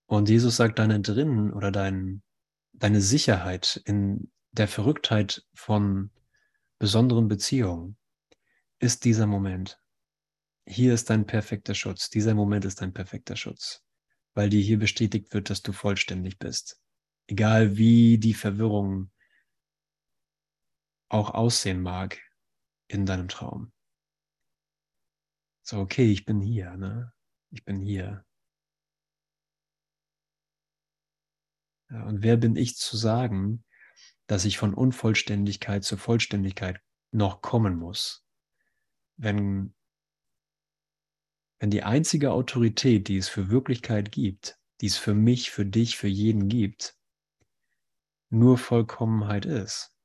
[0.07, 2.23] Und Jesus sagt, deine drinnen oder dein,
[2.73, 6.11] deine Sicherheit in der Verrücktheit von
[6.83, 7.97] besonderen Beziehungen
[8.77, 9.81] ist dieser Moment.
[10.67, 12.09] Hier ist dein perfekter Schutz.
[12.09, 13.85] Dieser Moment ist dein perfekter Schutz,
[14.33, 16.81] weil dir hier bestätigt wird, dass du vollständig bist.
[17.27, 19.13] Egal wie die Verwirrung
[21.07, 22.19] auch aussehen mag
[22.89, 23.71] in deinem Traum.
[25.61, 27.13] So, okay, ich bin hier, ne?
[27.51, 28.25] Ich bin hier.
[31.89, 33.63] Ja, und wer bin ich zu sagen,
[34.27, 38.25] dass ich von Unvollständigkeit zur Vollständigkeit noch kommen muss?
[39.17, 39.73] Wenn,
[41.59, 45.97] wenn die einzige Autorität, die es für Wirklichkeit gibt, die es für mich, für dich,
[45.97, 46.97] für jeden gibt,
[48.29, 49.95] nur Vollkommenheit ist.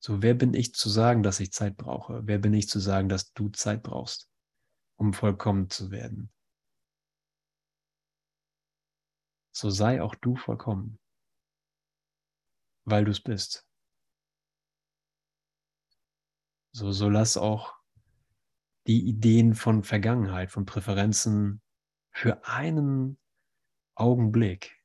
[0.00, 2.26] So, wer bin ich zu sagen, dass ich Zeit brauche?
[2.26, 4.28] Wer bin ich zu sagen, dass du Zeit brauchst,
[4.96, 6.32] um vollkommen zu werden?
[9.52, 10.98] So sei auch du vollkommen,
[12.84, 13.66] weil du es bist.
[16.74, 17.74] So, so lass auch
[18.86, 21.60] die Ideen von Vergangenheit, von Präferenzen
[22.10, 23.18] für einen
[23.94, 24.82] Augenblick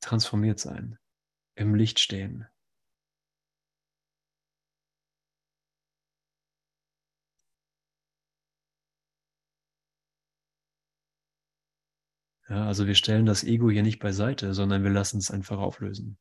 [0.00, 0.98] transformiert sein,
[1.56, 2.46] im Licht stehen.
[12.48, 16.18] Ja, also wir stellen das Ego hier nicht beiseite, sondern wir lassen es einfach auflösen.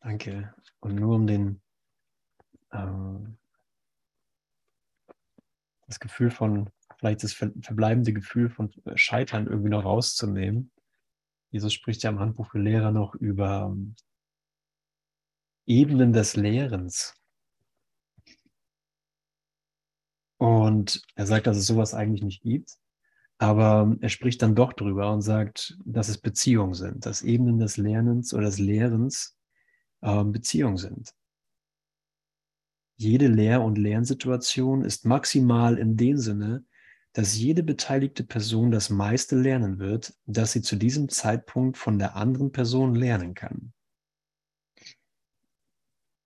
[0.00, 0.52] Danke.
[0.80, 1.60] Und nur um den
[2.72, 3.38] ähm,
[5.86, 10.70] das Gefühl von, vielleicht das verbleibende Gefühl von Scheitern irgendwie noch rauszunehmen.
[11.52, 13.94] Jesus spricht ja im Handbuch für Lehrer noch über ähm,
[15.66, 17.14] Ebenen des Lehrens.
[20.38, 22.78] Und er sagt, dass es sowas eigentlich nicht gibt.
[23.38, 27.76] Aber er spricht dann doch drüber und sagt, dass es Beziehungen sind, dass Ebenen des
[27.76, 29.36] Lernens oder des Lehrens
[30.00, 31.12] ähm, Beziehung sind.
[32.96, 36.64] Jede Lehr- und Lernsituation ist maximal in dem Sinne,
[37.12, 42.16] dass jede beteiligte Person das meiste lernen wird, das sie zu diesem Zeitpunkt von der
[42.16, 43.72] anderen Person lernen kann.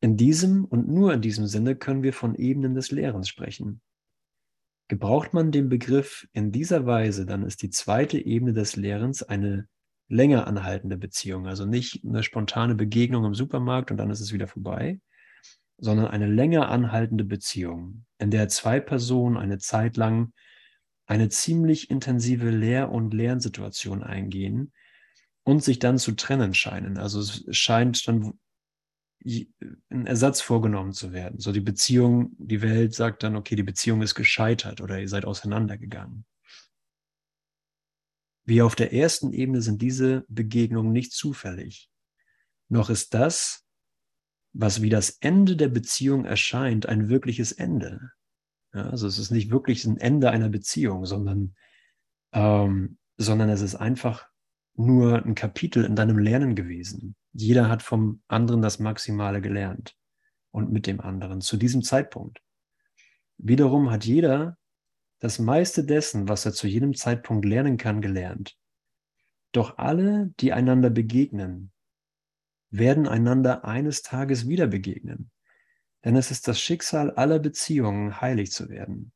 [0.01, 3.81] In diesem und nur in diesem Sinne können wir von Ebenen des Lehrens sprechen.
[4.89, 9.67] Gebraucht man den Begriff in dieser Weise, dann ist die zweite Ebene des Lehrens eine
[10.09, 11.49] länger anhaltende Beziehung.
[11.49, 15.01] Also nicht eine spontane Begegnung im Supermarkt und dann ist es wieder vorbei,
[15.79, 20.33] sondern eine länger anhaltende Beziehung, in der zwei Personen eine Zeit lang
[21.07, 24.73] eine ziemlich intensive Lehr- und Lernsituation eingehen
[25.45, 26.99] und sich dann zu trennen scheinen.
[26.99, 28.39] Also es scheint dann
[29.25, 31.39] ein Ersatz vorgenommen zu werden.
[31.41, 35.25] So die Beziehung, die Welt sagt dann, okay, die Beziehung ist gescheitert oder ihr seid
[35.25, 36.25] auseinandergegangen.
[38.45, 41.91] Wie auf der ersten Ebene sind diese Begegnungen nicht zufällig.
[42.69, 43.65] Noch ist das,
[44.53, 48.13] was wie das Ende der Beziehung erscheint, ein wirkliches Ende.
[48.77, 51.57] Ja, also es ist nicht wirklich ein Ende einer Beziehung, sondern,
[52.33, 54.29] ähm, sondern es ist einfach
[54.75, 57.17] nur ein Kapitel in deinem Lernen gewesen.
[57.33, 59.97] Jeder hat vom anderen das Maximale gelernt
[60.51, 62.43] und mit dem anderen zu diesem Zeitpunkt.
[63.39, 64.59] Wiederum hat jeder
[65.21, 68.59] das meiste dessen, was er zu jedem Zeitpunkt lernen kann, gelernt.
[69.53, 71.73] Doch alle, die einander begegnen,
[72.69, 75.31] werden einander eines Tages wieder begegnen.
[76.07, 79.13] Denn es ist das Schicksal aller Beziehungen, heilig zu werden.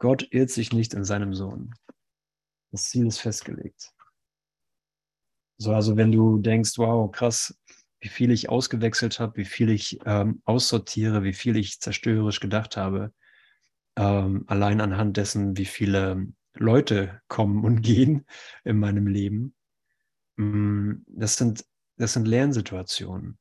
[0.00, 1.72] Gott irrt sich nicht in seinem Sohn.
[2.72, 3.92] Das Ziel ist festgelegt.
[5.58, 7.56] So, also wenn du denkst, wow, krass,
[8.00, 12.76] wie viel ich ausgewechselt habe, wie viel ich ähm, aussortiere, wie viel ich zerstörerisch gedacht
[12.76, 13.14] habe,
[13.94, 18.26] ähm, allein anhand dessen, wie viele Leute kommen und gehen
[18.64, 19.54] in meinem Leben.
[20.34, 21.64] Mm, das sind,
[21.98, 23.38] das sind Lernsituationen.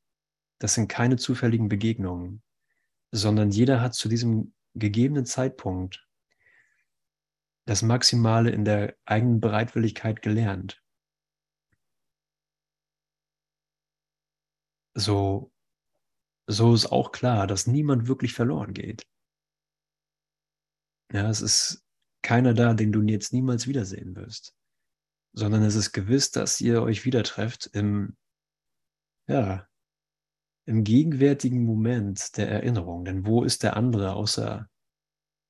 [0.62, 2.44] Das sind keine zufälligen Begegnungen,
[3.10, 6.08] sondern jeder hat zu diesem gegebenen Zeitpunkt
[7.66, 10.84] das Maximale in der eigenen Bereitwilligkeit gelernt.
[14.94, 15.52] So,
[16.46, 19.08] so ist auch klar, dass niemand wirklich verloren geht.
[21.12, 21.84] Ja, es ist
[22.22, 24.56] keiner da, den du jetzt niemals wiedersehen wirst,
[25.34, 28.16] sondern es ist gewiss, dass ihr euch wieder trefft im,
[29.28, 29.68] ja,
[30.72, 33.04] im gegenwärtigen Moment der Erinnerung.
[33.04, 34.70] Denn wo ist der andere außer,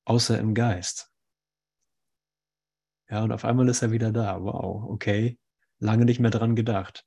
[0.04, 1.12] außer im Geist?
[3.08, 4.42] Ja, und auf einmal ist er wieder da.
[4.42, 5.38] Wow, okay.
[5.78, 7.06] Lange nicht mehr dran gedacht.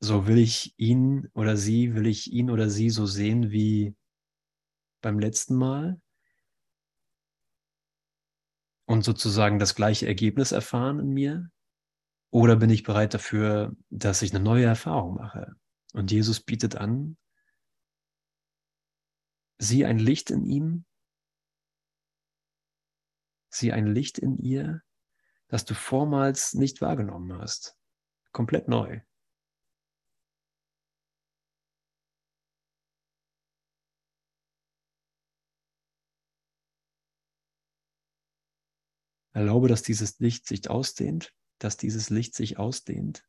[0.00, 3.96] So will ich ihn oder sie, will ich ihn oder sie so sehen wie
[5.00, 5.98] beim letzten Mal
[8.84, 11.50] und sozusagen das gleiche Ergebnis erfahren in mir?
[12.34, 15.54] Oder bin ich bereit dafür, dass ich eine neue Erfahrung mache?
[15.92, 17.16] Und Jesus bietet an,
[19.58, 20.84] sieh ein Licht in ihm,
[23.50, 24.82] sieh ein Licht in ihr,
[25.46, 27.76] das du vormals nicht wahrgenommen hast.
[28.32, 29.00] Komplett neu.
[39.32, 41.32] Erlaube, dass dieses Licht sich ausdehnt,
[41.64, 43.26] dass dieses Licht sich ausdehnt.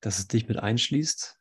[0.00, 1.40] Dass es dich mit einschließt.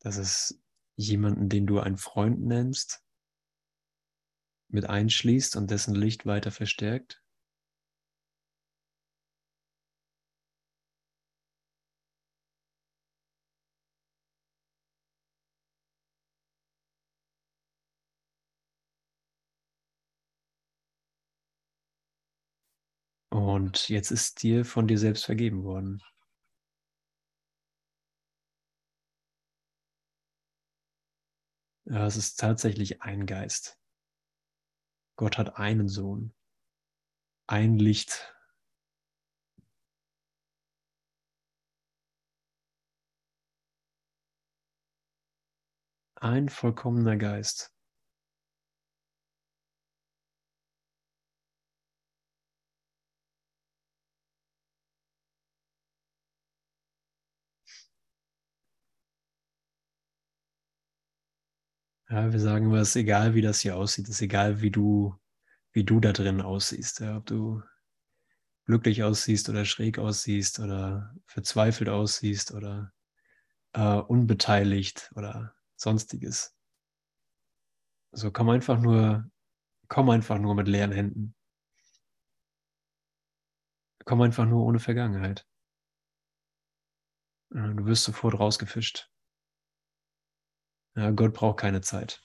[0.00, 0.60] Dass es
[0.96, 3.02] jemanden, den du einen Freund nennst,
[4.68, 7.22] mit einschließt und dessen Licht weiter verstärkt.
[23.38, 26.02] Und jetzt ist dir von dir selbst vergeben worden.
[31.84, 33.78] Ja, es ist tatsächlich ein Geist.
[35.16, 36.34] Gott hat einen Sohn,
[37.46, 38.34] ein Licht.
[46.16, 47.72] Ein vollkommener Geist.
[62.10, 64.70] Ja, wir sagen immer, es ist egal, wie das hier aussieht, es ist egal, wie
[64.70, 65.14] du,
[65.72, 67.00] wie du da drin aussiehst.
[67.00, 67.62] Ja, ob du
[68.66, 72.92] glücklich aussiehst oder schräg aussiehst oder verzweifelt aussiehst oder
[73.74, 76.54] äh, unbeteiligt oder sonstiges.
[78.12, 79.30] So komm einfach nur,
[79.88, 81.34] komm einfach nur mit leeren Händen.
[84.04, 85.46] Komm einfach nur ohne Vergangenheit.
[87.50, 89.10] Du wirst sofort rausgefischt.
[90.98, 92.20] Ja, Gott braucht keine Zeit.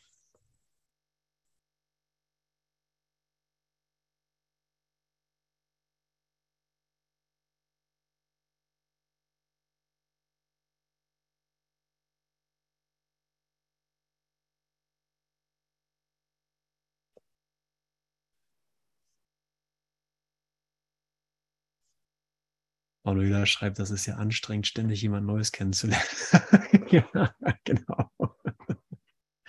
[23.06, 26.04] Manuela schreibt, das ist ja anstrengend, ständig jemand Neues kennenzulernen.
[26.90, 28.33] ja, genau.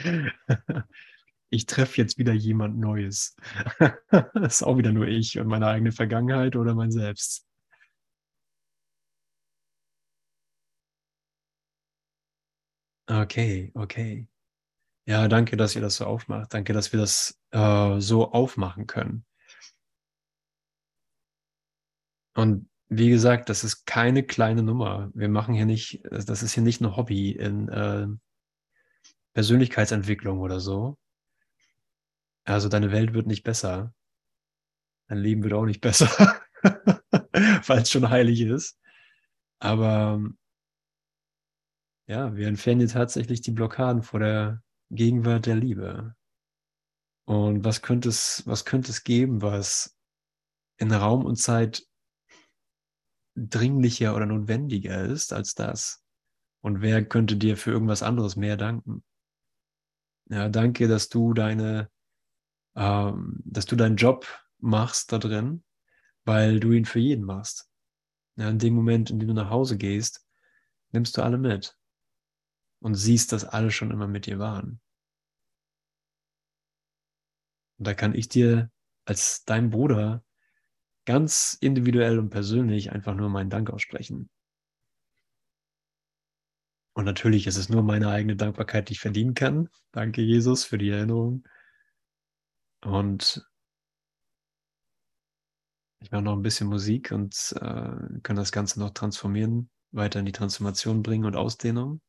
[1.50, 3.36] Ich treffe jetzt wieder jemand Neues.
[4.10, 7.46] Das ist auch wieder nur ich und meine eigene Vergangenheit oder mein Selbst.
[13.08, 14.26] Okay, okay.
[15.06, 16.54] Ja, danke, dass ihr das so aufmacht.
[16.54, 19.24] Danke, dass wir das äh, so aufmachen können.
[22.34, 25.10] Und wie gesagt, das ist keine kleine Nummer.
[25.14, 28.06] Wir machen hier nicht, das ist hier nicht ein Hobby in äh,
[29.34, 30.96] Persönlichkeitsentwicklung oder so.
[32.44, 33.94] Also deine Welt wird nicht besser.
[35.08, 36.08] Dein Leben wird auch nicht besser,
[37.66, 38.78] weil es schon heilig ist.
[39.58, 40.20] Aber
[42.06, 46.14] ja, wir entfernen dir tatsächlich die Blockaden vor der Gegenwart der Liebe.
[47.26, 49.96] Und was könnte es, was könnte es geben, was
[50.76, 51.86] in Raum und Zeit
[53.36, 56.04] dringlicher oder notwendiger ist als das?
[56.62, 59.02] Und wer könnte dir für irgendwas anderes mehr danken?
[60.30, 61.90] Ja, danke, dass du deine,
[62.76, 64.26] ähm, dass du deinen Job
[64.58, 65.64] machst da drin,
[66.24, 67.70] weil du ihn für jeden machst.
[68.36, 70.26] Ja, in dem Moment, in dem du nach Hause gehst,
[70.92, 71.76] nimmst du alle mit
[72.80, 74.80] und siehst, dass alle schon immer mit dir waren.
[77.78, 78.70] Und da kann ich dir
[79.04, 80.24] als dein Bruder
[81.06, 84.30] ganz individuell und persönlich einfach nur meinen Dank aussprechen.
[86.94, 89.68] Und natürlich ist es nur meine eigene Dankbarkeit, die ich verdienen kann.
[89.90, 91.44] Danke, Jesus, für die Erinnerung.
[92.82, 93.44] Und
[96.00, 100.26] ich mache noch ein bisschen Musik und äh, kann das Ganze noch transformieren, weiter in
[100.26, 102.00] die Transformation bringen und Ausdehnung.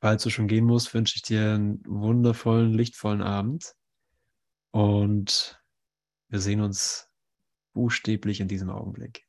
[0.00, 3.74] Falls du schon gehen musst, wünsche ich dir einen wundervollen, lichtvollen Abend.
[4.72, 5.62] Und
[6.28, 7.10] wir sehen uns
[7.72, 9.27] buchstäblich in diesem Augenblick.